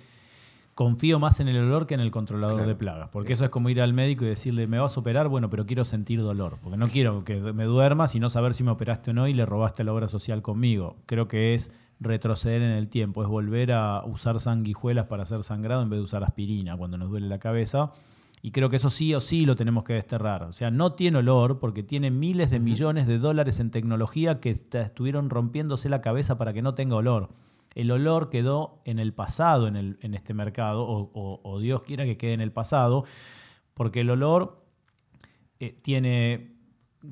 [0.83, 3.09] confío más en el olor que en el controlador de plagas.
[3.11, 5.67] Porque eso es como ir al médico y decirle, me vas a operar, bueno, pero
[5.67, 6.57] quiero sentir dolor.
[6.63, 9.33] Porque no quiero que me duermas y no saber si me operaste o no y
[9.35, 10.95] le robaste la obra social conmigo.
[11.05, 11.69] Creo que es
[11.99, 16.05] retroceder en el tiempo, es volver a usar sanguijuelas para hacer sangrado en vez de
[16.05, 17.91] usar aspirina cuando nos duele la cabeza
[18.41, 20.43] y creo que eso sí o sí lo tenemos que desterrar.
[20.43, 24.49] O sea, no tiene olor porque tiene miles de millones de dólares en tecnología que
[24.49, 27.29] estuvieron rompiéndose la cabeza para que no tenga olor.
[27.75, 32.41] El olor quedó en el pasado en, este mercado, o, Dios quiera que quede en
[32.41, 33.05] el pasado,
[33.73, 34.65] porque el olor
[35.59, 36.51] eh, tiene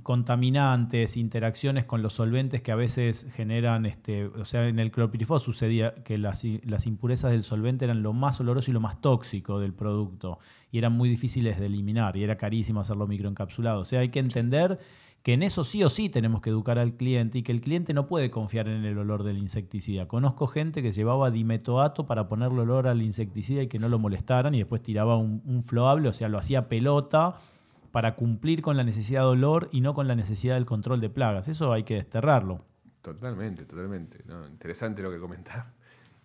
[0.03, 5.41] contaminantes, interacciones con los solventes que a veces generan, este, o sea, en el clorpirifos
[5.41, 9.59] sucedía que las, las, impurezas del solvente eran lo más oloroso y lo más tóxico
[9.59, 10.37] del producto
[10.71, 13.81] y eran muy difíciles de eliminar y era carísimo hacerlo microencapsulado.
[13.81, 14.79] O sea, hay que entender
[15.23, 17.93] que en eso sí o sí tenemos que educar al cliente y que el cliente
[17.93, 20.07] no puede confiar en el olor del insecticida.
[20.07, 24.55] Conozco gente que llevaba dimetoato para ponerle olor al insecticida y que no lo molestaran
[24.55, 27.35] y después tiraba un, un floable, o sea, lo hacía pelota
[27.91, 31.09] para cumplir con la necesidad de olor y no con la necesidad del control de
[31.09, 31.47] plagas.
[31.47, 32.63] Eso hay que desterrarlo.
[33.01, 34.19] Totalmente, totalmente.
[34.49, 35.65] interesante lo que comentás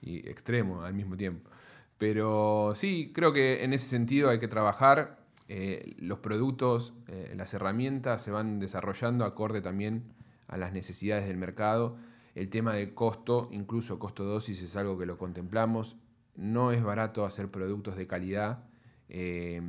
[0.03, 1.51] y extremo al mismo tiempo.
[1.99, 5.24] Pero sí, creo que en ese sentido hay que trabajar.
[5.49, 10.05] Eh, los productos, eh, las herramientas se van desarrollando acorde también
[10.47, 11.97] a las necesidades del mercado.
[12.34, 15.97] El tema de costo, incluso costo-dosis, es algo que lo contemplamos.
[16.34, 18.64] No es barato hacer productos de calidad.
[19.09, 19.61] Eh,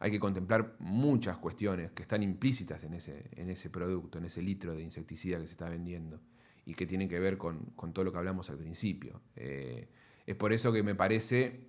[0.00, 4.42] hay que contemplar muchas cuestiones que están implícitas en ese, en ese producto, en ese
[4.42, 6.20] litro de insecticida que se está vendiendo
[6.66, 9.22] y que tienen que ver con, todo lo que hablamos al principio.
[9.34, 11.66] Es por eso que me parece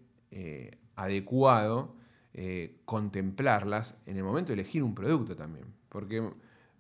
[0.95, 1.95] adecuado
[2.41, 5.65] eh, contemplarlas en el momento de elegir un producto también.
[5.89, 6.25] Porque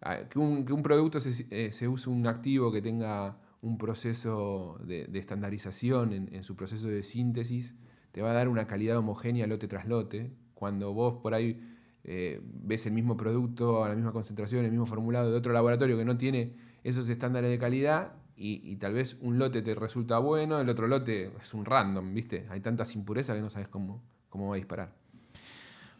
[0.01, 6.43] ah, que un, producto se, use un activo que tenga un proceso de, estandarización en,
[6.45, 7.75] su proceso de síntesis,
[8.13, 11.59] te va a dar una calidad homogénea lote tras lote, cuando vos por ahí
[12.05, 15.97] eh, ves el mismo producto, a la misma concentración, el mismo formulado de otro laboratorio
[15.97, 16.55] que no tiene
[16.85, 21.33] esos estándares de calidad y, tal vez un lote te resulta bueno, el otro lote
[21.37, 22.47] es un random, ¿viste?
[22.49, 25.08] Hay tantas impurezas que no sabes cómo, cómo va a disparar.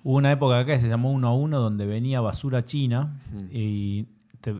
[0.04, 3.20] Hubo una época acá que se llamó 1 a 1 donde venía basura china
[3.52, 4.08] y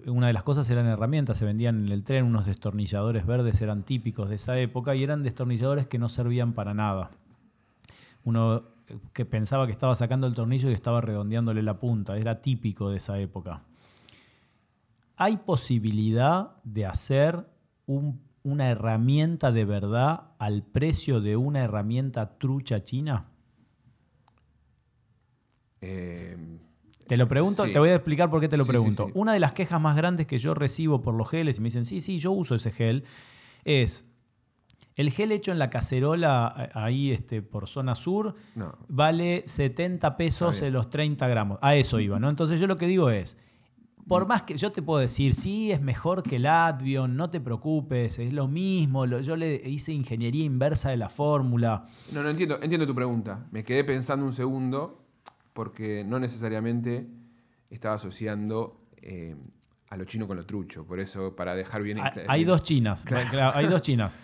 [0.08, 3.84] una de las cosas eran herramientas, se vendían en el tren, unos destornilladores verdes eran
[3.84, 7.12] típicos de esa época y eran destornilladores que no servían para nada.
[8.26, 8.64] Uno
[9.14, 12.18] que pensaba que estaba sacando el tornillo y estaba redondeándole la punta.
[12.18, 13.62] Era típico de esa época.
[15.16, 17.46] ¿Hay posibilidad de hacer
[17.86, 23.26] una herramienta de verdad al precio de una herramienta trucha china?
[25.82, 26.60] Em,
[27.08, 29.10] te lo pregunto, te voy a explicar por qué te lo pregunto.
[29.16, 31.86] Una de las quejas más grandes que yo recibo por los geles, y me dicen,
[31.86, 33.04] sí, sí, yo uso ese gel,
[33.66, 34.10] es
[34.96, 38.36] el gel hecho en la cacerola, ahí este, por zona sur,
[38.90, 41.58] vale 70 pesos en los 30 gramos.
[41.62, 42.30] A eso iba, ¿no?
[42.30, 43.38] Entonces yo lo que digo es,
[44.08, 47.40] Por más que yo te puedo decir, sí, es mejor que el Advion, no te
[47.40, 49.06] preocupes, es lo mismo.
[49.06, 51.86] yo le hice ingeniería inversa de la fórmula.
[52.12, 53.48] No, no entiendo, entiendo tu pregunta.
[53.52, 55.09] Me quedé pensando un segundo
[55.54, 57.08] porque no necesariamente
[57.70, 59.36] estaba asociando eh,
[59.90, 60.86] a lo chino con lo trucho.
[60.86, 62.00] Por eso, para dejar bien...
[62.00, 63.06] Hay, hay dos chinas,
[63.54, 64.20] hay dos chinas.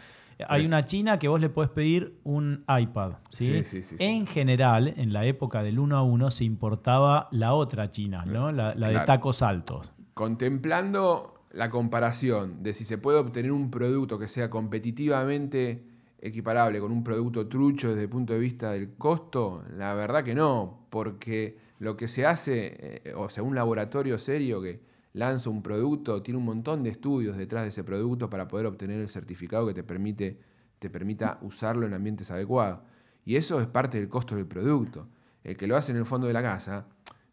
[0.47, 3.13] Hay una china que vos le podés pedir un iPad.
[3.29, 3.63] ¿sí?
[3.63, 7.89] Sí, sí, en general, en la época del 1 a 1, se importaba la otra
[7.89, 8.51] china, ¿no?
[8.51, 9.91] la, de tacos altos.
[10.13, 15.85] Contemplando la comparación de si se puede obtener un producto que sea competitivamente
[16.19, 20.35] equiparable con un producto trucho desde el punto de vista del costo, la verdad que
[20.35, 24.81] no, porque lo que se hace, eh, o sea, un laboratorio serio que
[25.13, 28.99] lanza un producto, tiene un montón de estudios detrás de ese producto para poder obtener
[28.99, 30.39] el certificado que te, permite,
[30.79, 32.79] te permita usarlo en ambientes adecuados.
[33.23, 35.07] Y eso es parte del costo del producto.
[35.43, 36.87] El que lo hace en el fondo de la casa,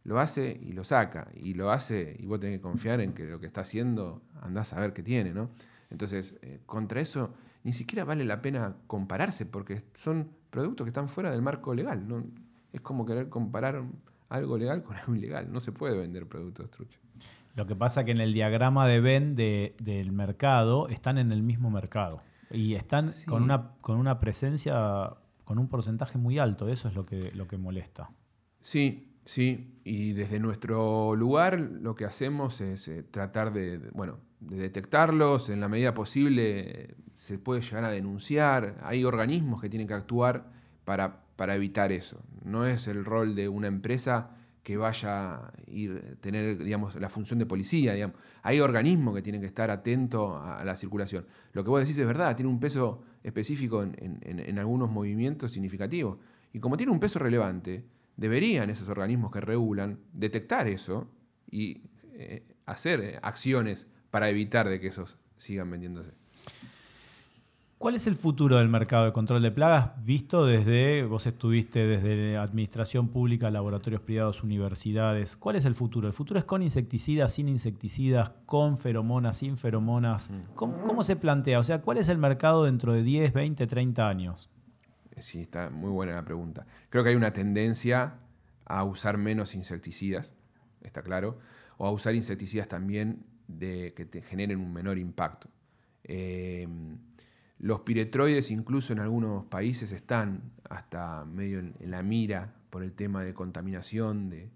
[0.05, 1.29] lo hace y lo saca.
[1.35, 4.73] Y lo hace, y vos tenés que confiar en que lo que está haciendo, andás
[4.73, 5.51] a ver qué tiene, ¿no?
[5.91, 7.35] Entonces, eh, contra eso,
[7.65, 12.07] ni siquiera vale la pena compararse, porque son productos que están fuera del marco legal.
[12.07, 12.25] ¿no?
[12.73, 13.83] Es como querer comparar
[14.29, 15.53] algo legal con algo ilegal.
[15.53, 17.01] No se puede vender productos truchos.
[17.55, 21.71] Lo que pasa que en el diagrama de Venn del mercado están en el mismo
[21.71, 25.11] mercado y están con, una, con una presencia,
[25.45, 26.69] con un porcentaje muy alto.
[26.69, 28.11] Eso es lo que, lo que molesta.
[28.61, 29.69] Sí, sí.
[29.85, 35.51] Y desde nuestro lugar lo que hacemos es eh, tratar de, bueno, de detectarlos.
[35.51, 38.77] En la medida posible se puede llegar a denunciar.
[38.83, 40.51] Hay organismos que tienen que actuar
[40.85, 42.23] para, para evitar eso.
[42.45, 47.39] No es el rol de una empresa que vaya a ir, tener digamos, la función
[47.39, 47.95] de policía.
[48.43, 51.27] Hay organismos que tienen que estar atentos a, la circulación.
[51.53, 56.19] Lo que vos decís es verdad, tiene un peso específico en, algunos movimientos significativos.
[56.53, 57.85] Y como tiene un peso relevante,
[58.17, 61.09] deberían esos organismos que regulan detectar eso
[61.51, 61.83] y
[62.15, 66.13] eh, hacer eh, acciones para evitar de que esos sigan vendiéndose.
[67.83, 72.37] ¿Cuál es el futuro del mercado de control de plagas visto desde, vos estuviste desde
[72.37, 75.37] administración pública, laboratorios privados, universidades?
[75.37, 76.07] ¿Cuál es el futuro?
[76.07, 80.31] ¿El futuro es con insecticidas, sin insecticidas, con feromonas, sin feromonas?
[80.31, 80.55] Mm.
[80.55, 81.59] ¿Cómo, se plantea?
[81.59, 84.49] O sea, ¿cuál es el mercado dentro de 10, 20, 30 años?
[85.19, 86.67] Sí, está muy buena la pregunta.
[86.89, 88.19] Creo que hay una tendencia
[88.65, 90.35] a usar menos insecticidas,
[90.81, 91.39] está claro,
[91.77, 95.49] o a usar insecticidas también de, que te generen un menor impacto.
[96.05, 96.67] Eh,
[97.59, 103.23] los piretroides incluso en algunos países están hasta medio en, la mira por el tema
[103.23, 104.51] de contaminación, de,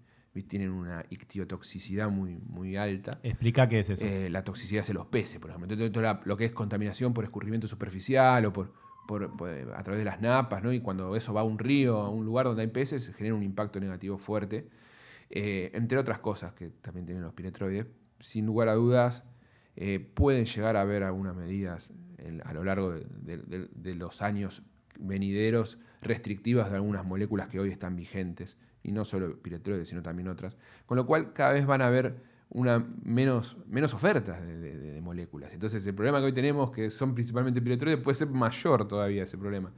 [0.47, 3.19] tienen una ictiotoxicidad muy, muy alta.
[3.23, 4.03] Explica qué es eso.
[4.03, 5.71] Eh, la toxicidad de los peces, por ejemplo.
[5.71, 8.71] Entonces, lo que es contaminación por escurrimiento superficial o por,
[9.07, 10.73] a través de las napas, ¿no?
[10.73, 13.43] y cuando eso va a un río, a un lugar donde hay peces, genera un
[13.43, 14.67] impacto negativo fuerte.
[15.29, 17.87] Eh, entre otras cosas que también tienen los piretroides,
[18.19, 19.25] sin lugar a dudas,
[19.75, 21.93] eh, pueden llegar a haber algunas medidas
[22.43, 24.63] a lo largo de, los años
[24.99, 30.27] venideros restrictivas de algunas moléculas que hoy están vigentes, y no solo piretroides, sino también
[30.27, 32.15] otras, con lo cual cada vez van a haber
[32.49, 34.86] una menos, menos ofertas de,
[35.17, 35.51] moléculas.
[35.53, 39.37] Entonces el problema que hoy tenemos, que son principalmente piretroides, puede ser mayor todavía ese
[39.37, 39.73] problema.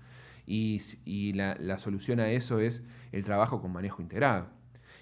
[0.45, 2.81] Y, la, la, solución a eso es
[3.11, 4.49] el trabajo con manejo integrado.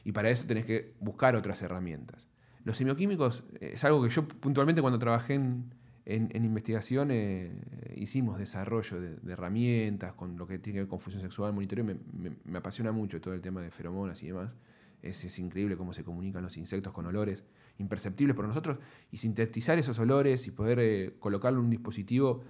[0.03, 2.27] Y para eso tenés que buscar otras herramientas.
[2.63, 5.71] Los semioquímicos eh, es algo que yo puntualmente cuando trabajé en,
[6.05, 7.51] investigación eh,
[7.95, 11.85] hicimos desarrollo de, herramientas con lo que tiene que ver con función sexual, monitoreo.
[11.85, 11.97] Me,
[12.43, 14.55] me, apasiona mucho todo el tema de feromonas y demás.
[15.01, 17.43] Es, es, increíble cómo se comunican los insectos con olores
[17.79, 18.77] imperceptibles por nosotros.
[19.11, 22.43] Y sintetizar esos olores y poder eh, colocarlo en un dispositivo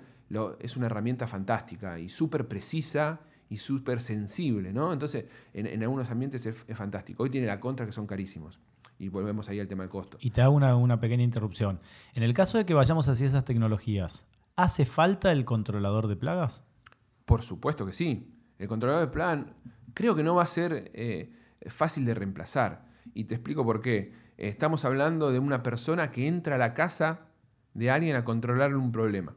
[0.60, 4.74] es una herramienta fantástica y súper precisa y súper sensible.
[4.74, 4.92] ¿no?
[4.92, 7.24] Entonces, en, algunos ambientes es, es fantástico.
[7.24, 8.60] Hoy tiene la contra que son carísimos.
[9.00, 10.18] Y volvemos ahí al tema del costo.
[10.20, 11.80] Y te hago una, pequeña interrupción.
[12.16, 14.26] En el caso de que vayamos hacia esas tecnologías,
[14.56, 16.64] ¿hace falta el controlador de plagas?
[17.26, 18.34] Por supuesto que sí.
[18.58, 19.46] El controlador de plagas
[19.94, 21.32] creo que no va a ser eh,
[21.66, 22.86] fácil de reemplazar.
[23.14, 24.14] Y te explico por qué.
[24.38, 27.22] Estamos hablando de una persona que entra a la casa
[27.74, 29.36] de alguien a controlar un problema.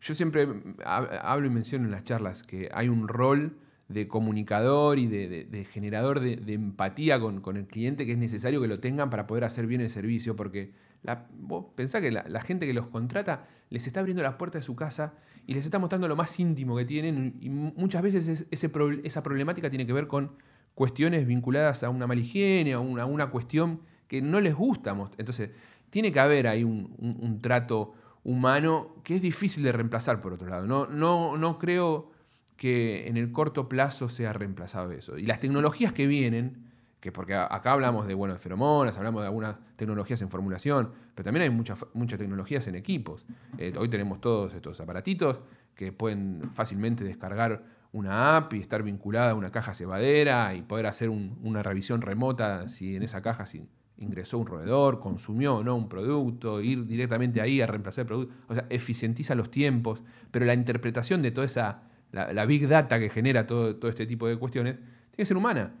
[0.00, 0.48] Yo siempre
[0.84, 6.20] hablo y menciono en las charlas que hay un rol de comunicador y de, generador
[6.20, 9.80] de, empatía con, el cliente que es necesario que lo tengan para poder hacer bien
[9.80, 10.72] el servicio, porque
[11.02, 14.66] la, vos pensá que la, gente que los contrata les está abriendo las puertas de
[14.66, 15.14] su casa
[15.46, 19.86] y les está mostrando lo más íntimo que tienen y muchas veces esa problemática tiene
[19.86, 20.32] que ver con
[20.80, 24.96] cuestiones vinculadas a una mala higiene, a una, una cuestión que no les gusta.
[25.18, 25.50] Entonces,
[25.90, 27.92] tiene que haber ahí un, trato
[28.24, 30.66] humano que es difícil de reemplazar por otro lado.
[30.66, 32.12] No, no, no creo
[32.56, 35.18] que en el corto plazo sea reemplazado eso.
[35.18, 36.64] Y las tecnologías que vienen,
[36.98, 41.24] que porque acá hablamos de, bueno, de feromonas, hablamos de algunas tecnologías en formulación, pero
[41.24, 43.26] también hay muchas muchas tecnologías en equipos.
[43.58, 45.40] Eh, hoy tenemos todos estos aparatitos
[45.74, 50.86] que pueden fácilmente descargar una app y estar vinculada a una caja cebadera y poder
[50.86, 53.68] hacer una revisión remota si en esa caja si
[54.00, 58.34] ingresó un roedor, consumió o no un producto, ir directamente ahí a reemplazar el producto.
[58.48, 61.82] O sea, eficientiza los tiempos, pero la interpretación de toda esa,
[62.12, 65.74] la, big data que genera todo, todo este tipo de cuestiones, tiene que ser humana.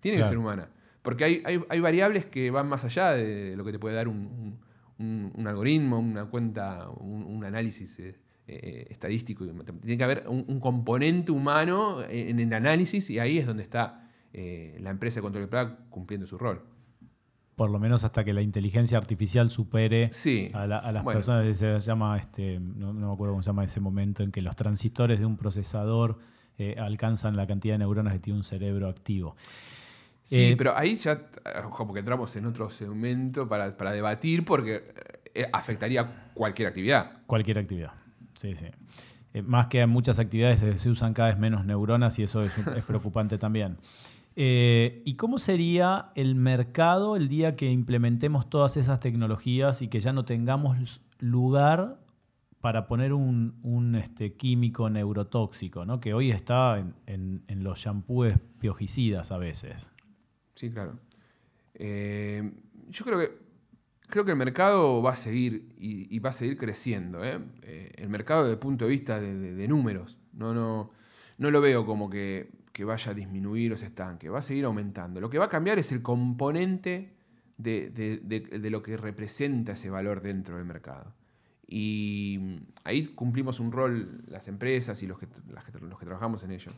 [0.00, 0.68] Tiene que ser humana.
[1.02, 4.58] Porque hay, hay, variables que van más allá de lo que te puede dar un,
[4.98, 8.14] un, algoritmo, una cuenta, un, análisis eh,
[8.46, 9.44] eh, estadístico.
[9.44, 14.76] Tiene que haber un, componente humano en, el análisis y ahí es donde está eh,
[14.80, 16.62] la empresa de control de plaga cumpliendo su rol.
[17.56, 20.10] Por lo menos hasta que la inteligencia artificial supere
[20.54, 21.58] a, las personas.
[21.58, 25.18] Se llama, este, no, me acuerdo cómo se llama ese momento en que los transistores
[25.18, 26.18] de un procesador
[26.78, 29.34] alcanzan la cantidad de neuronas que tiene un cerebro activo.
[30.22, 31.20] Sí, eh, pero ahí ya,
[31.64, 34.94] ojo, porque entramos en otro segmento para, debatir, porque
[35.34, 37.22] eh, afectaría cualquier actividad.
[37.26, 37.92] Cualquier actividad,
[38.42, 38.66] sí, sí.
[39.34, 42.52] Eh, más que en muchas actividades se usan cada vez menos neuronas y eso es,
[42.86, 43.78] preocupante también.
[44.34, 50.12] ¿Y cómo sería el mercado el día que implementemos todas esas tecnologías y que ya
[50.12, 52.02] no tengamos lugar
[52.62, 55.98] para poner un, este, químico neurotóxico, ¿no?
[55.98, 59.90] que hoy está en, los shampoos piojicidas a veces?
[60.54, 60.96] Sí, claro.
[61.74, 62.52] Eh,
[62.88, 63.41] yo creo que,
[64.12, 67.24] creo que el mercado va a seguir y, va a seguir creciendo.
[67.24, 67.40] ¿eh?
[67.62, 70.18] Eh, el mercado desde el punto de vista de, números.
[70.34, 70.90] No, no,
[71.38, 72.50] no lo veo como que,
[72.84, 74.28] vaya a disminuir o se estanque.
[74.28, 75.18] Va a seguir aumentando.
[75.18, 77.14] Lo que va a cambiar es el componente
[77.56, 81.14] de, lo que representa ese valor dentro del mercado.
[81.66, 85.26] Y ahí cumplimos un rol las empresas y los que,
[85.80, 86.72] los que trabajamos en ello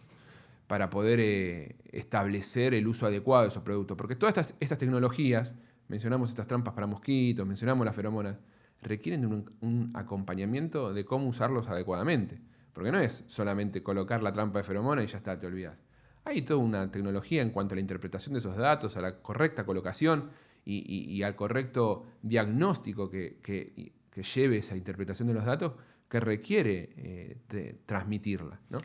[0.67, 3.97] para poder eh, establecer el uso adecuado de esos productos.
[3.97, 5.55] Porque todas estas, tecnologías,
[5.89, 8.37] mencionamos estas trampas para mosquitos, mencionamos las feromonas,
[8.83, 9.27] requieren de
[9.61, 12.41] un, acompañamiento de cómo usarlos adecuadamente.
[12.73, 15.77] Porque no es solamente colocar la trampa de feromona y ya está, te olvidas.
[16.25, 19.65] Hay toda una tecnología en cuanto a la interpretación de esos datos, a la correcta
[19.65, 20.31] colocación
[20.65, 23.93] y, al correcto diagnóstico que,
[24.35, 25.75] lleve esa interpretación de los datos
[26.09, 28.59] que requiere eh, transmitirla.
[28.71, 28.79] ¿no?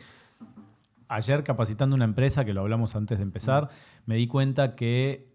[1.10, 3.68] ayer capacitando una empresa, que lo hablamos antes de empezar,
[4.06, 5.29] me di cuenta que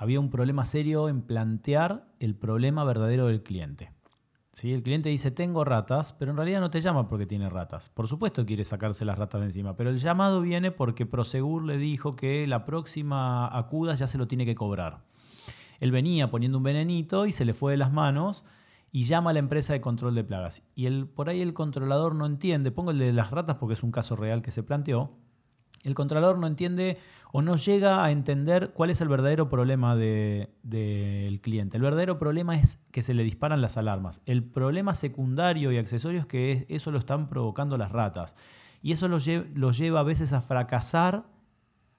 [0.00, 3.92] había un problema serio en plantear el problema verdadero del cliente.
[4.54, 4.72] ¿Sí?
[4.72, 7.90] El cliente dice, tengo ratas, pero en realidad no te llama porque tiene ratas.
[7.90, 11.76] Por supuesto quiere sacarse las ratas de encima, pero el llamado viene porque Prosegur le
[11.76, 15.04] dijo que la próxima acuda ya se lo tiene que cobrar.
[15.80, 18.42] Él venía poniendo un venenito y se le fue de las manos
[18.92, 20.62] y llama a la empresa de control de plagas.
[20.74, 23.82] Y el, por ahí el controlador no entiende, pongo el de las ratas porque es
[23.82, 25.18] un caso real que se planteó,
[25.82, 26.98] el controlador no entiende
[27.32, 31.76] o no llega a entender cuál es el verdadero problema del cliente.
[31.76, 34.20] El verdadero problema es que se le disparan las alarmas.
[34.26, 38.36] El problema secundario y accesorio es que eso lo están provocando las ratas.
[38.82, 39.18] Y eso lo,
[39.54, 41.24] lo lleva a veces a fracasar,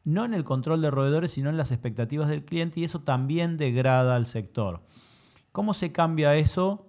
[0.04, 3.58] no en el control de roedores, sino en las expectativas del cliente y eso también
[3.58, 4.84] degrada al sector.
[5.52, 6.88] ¿Cómo se cambia eso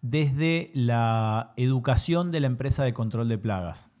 [0.00, 3.91] desde la educación de la empresa de control de plagas?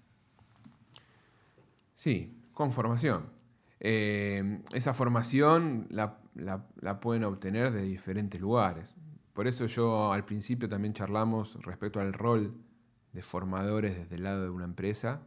[2.02, 3.30] Sí, con formación.
[3.78, 6.18] Eh, esa formación la,
[7.00, 8.96] pueden obtener de diferentes lugares.
[9.32, 12.56] Por eso yo al principio también charlamos respecto al rol
[13.12, 15.22] de formadores desde el lado de una empresa,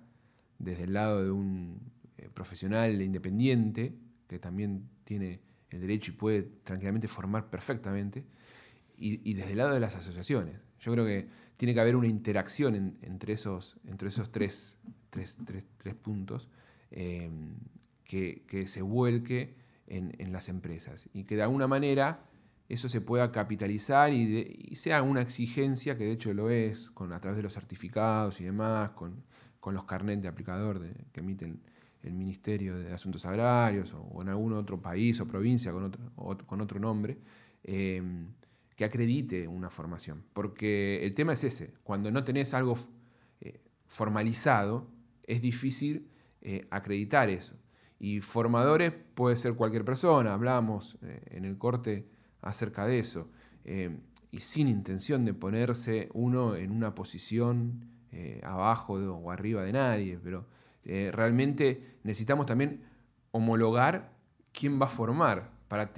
[0.59, 1.79] desde el lado de un
[2.17, 3.95] eh, profesional independiente
[4.27, 8.25] que también tiene el derecho y puede tranquilamente formar perfectamente,
[8.97, 10.59] y, desde el lado de las asociaciones.
[10.81, 14.77] Yo creo que tiene que haber una interacción entre, esos, entre esos tres,
[16.01, 16.49] puntos
[16.95, 17.29] eh,
[18.05, 19.53] que, se vuelque
[19.87, 22.25] en, las empresas y que de alguna manera
[22.69, 27.19] eso se pueda capitalizar y, sea una exigencia, que de hecho lo es, con, a
[27.19, 29.23] través de los certificados y demás, con,
[29.73, 30.79] los carnets de aplicador
[31.11, 31.59] que emiten
[32.03, 36.61] el Ministerio de Asuntos Agrarios o, en algún otro país o provincia con otro, con
[36.61, 37.17] otro nombre,
[37.63, 38.27] em,
[38.75, 40.23] que acredite una formación.
[40.33, 42.77] Porque el tema es ese, cuando no tenés algo
[43.41, 44.87] eh, formalizado,
[45.25, 46.07] es difícil
[46.45, 47.55] eh, acreditar eso.
[47.99, 52.07] Y formadores puede ser cualquier persona, hablamos eh, en el corte
[52.41, 53.29] acerca de eso,
[53.63, 57.91] em, y sin intención de ponerse uno en una posición
[58.43, 60.45] abajo o arriba de nadie, pero
[60.85, 62.83] eh, realmente necesitamos también
[63.31, 64.13] homologar
[64.53, 65.91] quién va a formar, para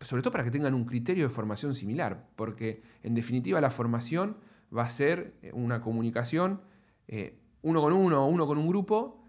[0.00, 4.36] sobre todo para que tengan un criterio de formación similar, porque en definitiva la formación
[4.74, 6.62] va a ser eh, una comunicación
[7.08, 9.19] eh, uno con uno o uno con un grupo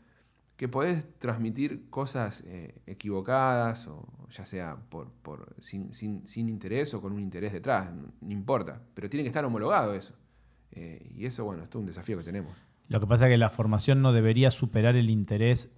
[0.62, 6.94] que podés transmitir cosas eh, equivocadas, o ya sea por, por sin, sin, sin, interés
[6.94, 10.14] o con un interés detrás, no, importa, pero tiene que estar homologado eso.
[10.74, 12.56] Eh, y eso, bueno, esto es un desafío que tenemos.
[12.90, 15.74] Lo que pasa es que la formación no debería superar el interés,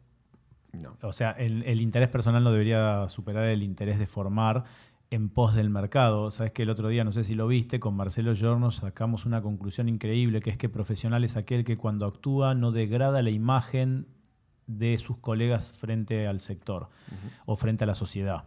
[0.74, 0.98] no.
[1.02, 4.66] o sea, el, el interés personal no debería superar el interés de formar
[5.12, 6.30] en pos del mercado.
[6.30, 9.42] Sabes que el otro día, no sé si lo viste, con Marcelo Giorno sacamos una
[9.42, 14.08] conclusión increíble, que es que profesional es aquel que cuando actúa no degrada la imagen
[14.68, 16.89] de sus colegas frente al sector
[17.45, 18.45] o frente a la sociedad.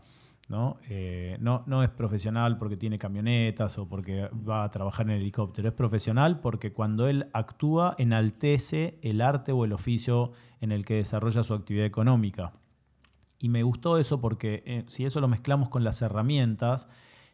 [0.48, 0.78] ¿no?
[0.88, 1.64] Eh, ¿no?
[1.66, 1.82] ¿no?
[1.82, 6.72] es profesional porque tiene camionetas o porque va a trabajar en helicóptero, es profesional porque
[6.72, 11.86] cuando él actúa enaltece el arte o el oficio en el que desarrolla su actividad
[11.86, 12.52] económica.
[13.38, 16.88] Y me gustó eso porque eh, si eso lo mezclamos con las herramientas,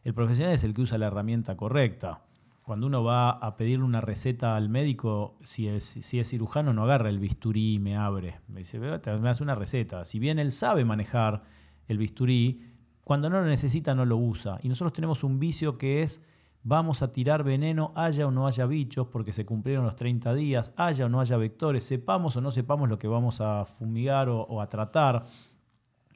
[0.05, 2.23] el profesional es el que usa la herramienta correcta.
[2.63, 7.19] Cuando uno va a pedirle una receta al médico, si es, cirujano, no agarra el
[7.19, 8.39] bisturí y me abre.
[8.47, 10.05] Me dice, me hace una receta.
[10.05, 11.43] Si bien él sabe manejar
[11.89, 12.63] el bisturí,
[13.03, 14.61] cuando no lo necesita no lo usa.
[14.63, 16.25] Y nosotros tenemos un vicio que es,
[16.63, 20.73] vamos a tirar veneno, haya o no haya bichos, porque se cumplieron los 30 días,
[20.77, 24.61] haya o no haya vectores, sepamos o no sepamos lo que vamos a fumigar o
[24.61, 25.25] a tratar.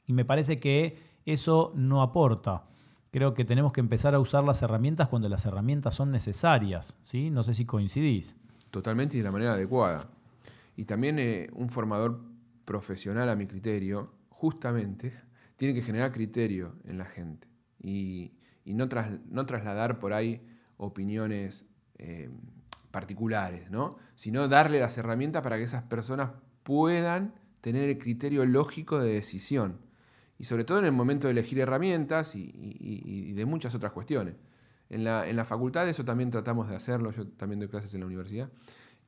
[0.05, 2.63] Y me parece que eso no aporta
[3.11, 6.99] creo que tenemos que empezar a usar las herramientas cuando las herramientas son necesarias.
[7.01, 7.29] ¿sí?
[7.29, 8.35] No sé si coincidís.
[8.71, 10.09] Totalmente y de la manera adecuada.
[10.75, 12.21] Y también eh, un formador
[12.65, 15.13] profesional, a mi criterio, justamente,
[15.55, 17.47] tiene que generar criterio en la gente
[17.81, 18.33] y,
[18.65, 18.87] no,
[19.29, 20.41] no, trasladar por ahí
[20.77, 21.65] opiniones
[21.97, 22.29] eh,
[22.91, 23.97] particulares, ¿no?
[24.15, 26.31] sino darle las herramientas para que esas personas
[26.63, 29.79] puedan tener el criterio lógico de decisión
[30.39, 34.35] y sobre todo en el momento de elegir herramientas y, de muchas otras cuestiones.
[34.89, 37.99] En la, en la, facultad eso también tratamos de hacerlo, yo también doy clases en
[38.01, 38.49] la universidad,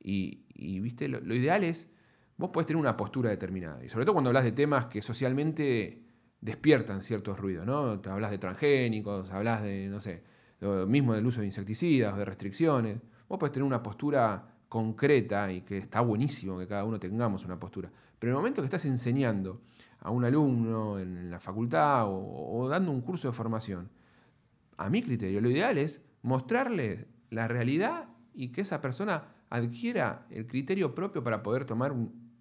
[0.02, 0.44] y,
[0.80, 1.88] viste, lo, ideal es,
[2.36, 6.02] vos podés tener una postura determinada, y sobre todo cuando hablas de temas que socialmente
[6.40, 8.00] despiertan ciertos ruidos, ¿no?
[8.00, 10.22] Te hablas de transgénicos, hablas de, no sé,
[10.86, 15.78] mismo del uso de insecticidas de restricciones, vos podés tener una postura concreta y que
[15.78, 19.62] está buenísimo que cada uno tengamos una postura, pero en el momento que estás enseñando,
[20.00, 23.90] a un alumno en la facultad o, dando un curso de formación,
[24.76, 30.46] a mi criterio, lo ideal es mostrarle la realidad y que esa persona adquiera el
[30.46, 31.94] criterio propio para poder tomar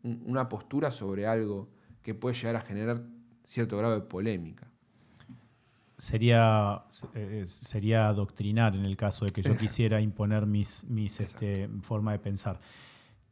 [0.04, 1.70] una postura sobre algo
[2.02, 3.04] que puede llegar a generar
[3.44, 4.68] cierto grado de polémica.
[5.98, 6.84] Sería,
[7.14, 12.14] eh, sería adoctrinar en el caso de que yo quisiera imponer mis, mis este, forma
[12.14, 12.62] de pensar.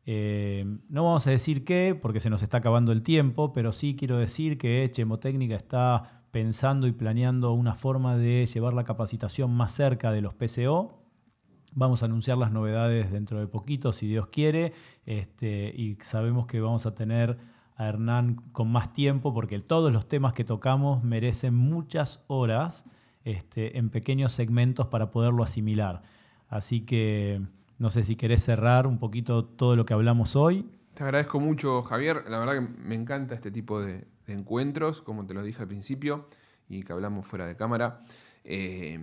[0.10, 3.98] Eh, no vamos a decir qué, porque se nos está acabando el tiempo, pero sí
[3.98, 9.74] quiero decir que Chemotécnica está pensando y planeando una forma de llevar la capacitación más
[9.74, 11.04] cerca de los PCO.
[11.76, 14.72] Vamos a anunciar las novedades dentro de poquito, si Dios quiere,
[15.06, 17.38] este, y sabemos que vamos a tener
[17.76, 22.86] a Hernán con más tiempo, porque todos los temas que tocamos merecen muchas horas
[23.26, 26.02] este, en pequeños segmentos para poderlo asimilar.
[26.48, 27.42] Así que
[27.80, 30.70] no sé si querés cerrar un poquito todo lo que hablamos hoy.
[30.94, 32.24] Te agradezco mucho, Javier.
[32.28, 36.28] La verdad que me encanta este tipo de, encuentros, como te lo dije al principio,
[36.68, 38.04] y que hablamos fuera de cámara.
[38.44, 39.00] Eh,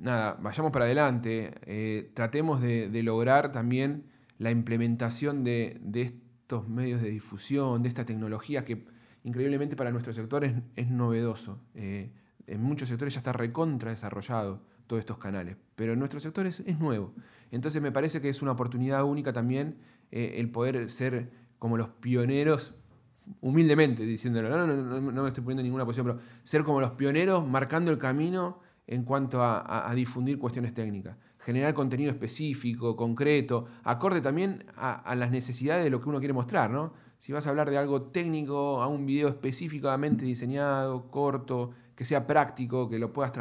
[0.00, 1.52] nada, vayamos para adelante.
[1.66, 4.06] Eh, tratemos de, lograr también
[4.38, 8.86] la implementación de, estos medios de difusión, de esta tecnología que
[9.22, 11.60] increíblemente para nuestro sector es, novedoso.
[11.74, 12.12] Eh,
[12.48, 16.78] en muchos sectores ya está recontra desarrollado todos estos canales, pero en nuestro sector es
[16.78, 17.12] nuevo.
[17.50, 19.76] Entonces me parece que es una oportunidad única también
[20.10, 22.74] eh, el poder ser como los pioneros,
[23.40, 26.92] humildemente diciéndolo, no, no, no, me estoy poniendo en ninguna posición, pero ser como los
[26.92, 34.20] pioneros marcando el camino en cuanto a, difundir cuestiones técnicas, generar contenido específico, concreto, acorde
[34.20, 36.92] también a, las necesidades de lo que uno quiere mostrar, ¿no?
[37.18, 42.28] Si vas a hablar de algo técnico, a un video específicamente diseñado, corto, que sea
[42.28, 43.32] práctico, que lo puedas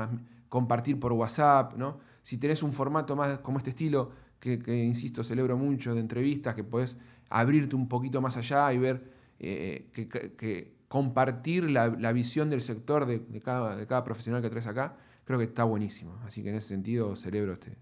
[0.56, 2.00] compartir por WhatsApp, ¿no?
[2.22, 6.64] si tenés un formato más como este estilo, que, insisto, celebro mucho de entrevistas, que
[6.64, 6.96] podés
[7.30, 13.42] abrirte un poquito más allá y ver, eh, que, compartir la, visión del sector de,
[13.42, 14.96] cada, de cada profesional que traes acá,
[15.26, 16.18] creo que está buenísimo.
[16.24, 17.76] Así que en ese sentido celebro este.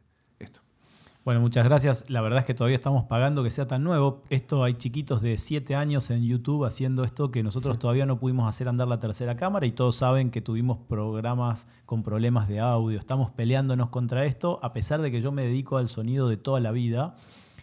[1.25, 2.09] Bueno, muchas gracias.
[2.09, 4.23] La verdad es que todavía estamos pagando que sea tan nuevo.
[4.29, 8.45] Esto hay chiquitos de 7 años en YouTube haciendo esto que nosotros todavía no pudimos
[8.45, 12.99] hacer andar la tercera cámara y todos saben que tuvimos programas con problemas de audio.
[12.99, 16.59] Estamos peleándonos contra esto, a pesar de que yo me dedico al sonido de toda
[16.59, 17.15] la vida.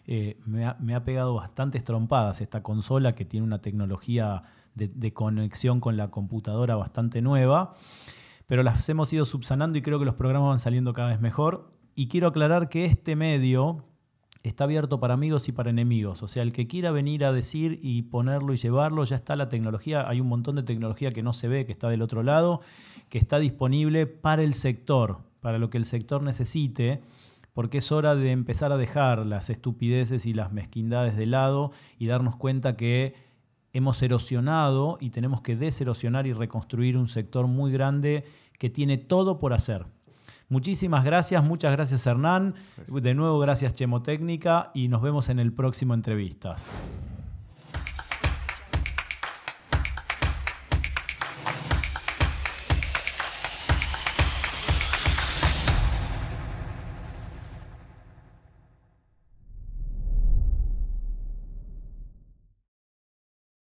[0.07, 4.43] Eh, me, ha, pegado bastantes trompadas esta consola que tiene una tecnología
[4.75, 7.75] de, de conexión con la computadora bastante nueva,
[8.47, 11.79] pero las hemos ido subsanando y creo que los programas van saliendo cada vez mejor
[11.95, 13.85] y quiero aclarar que este medio
[14.43, 16.23] está abierto para amigos y para enemigos.
[16.23, 19.49] O sea, el que quiera venir a decir y ponerlo y llevarlo, ya está la
[19.49, 20.09] tecnología.
[20.09, 22.61] Hay un montón de tecnología que no se ve, que está del otro lado,
[23.09, 27.03] que está disponible para el sector, para lo que el sector necesite,
[27.53, 32.07] porque es hora de empezar a dejar las estupideces y las mezquindades de lado y
[32.07, 33.15] darnos cuenta que
[33.73, 38.25] hemos erosionado y tenemos que deserosionar y reconstruir un sector muy grande
[38.59, 39.87] que tiene todo por hacer.
[40.51, 42.55] Muchísimas gracias, muchas gracias Hernán.
[42.89, 46.69] De nuevo gracias Chemotécnica y nos vemos en el próximo Entrevistas.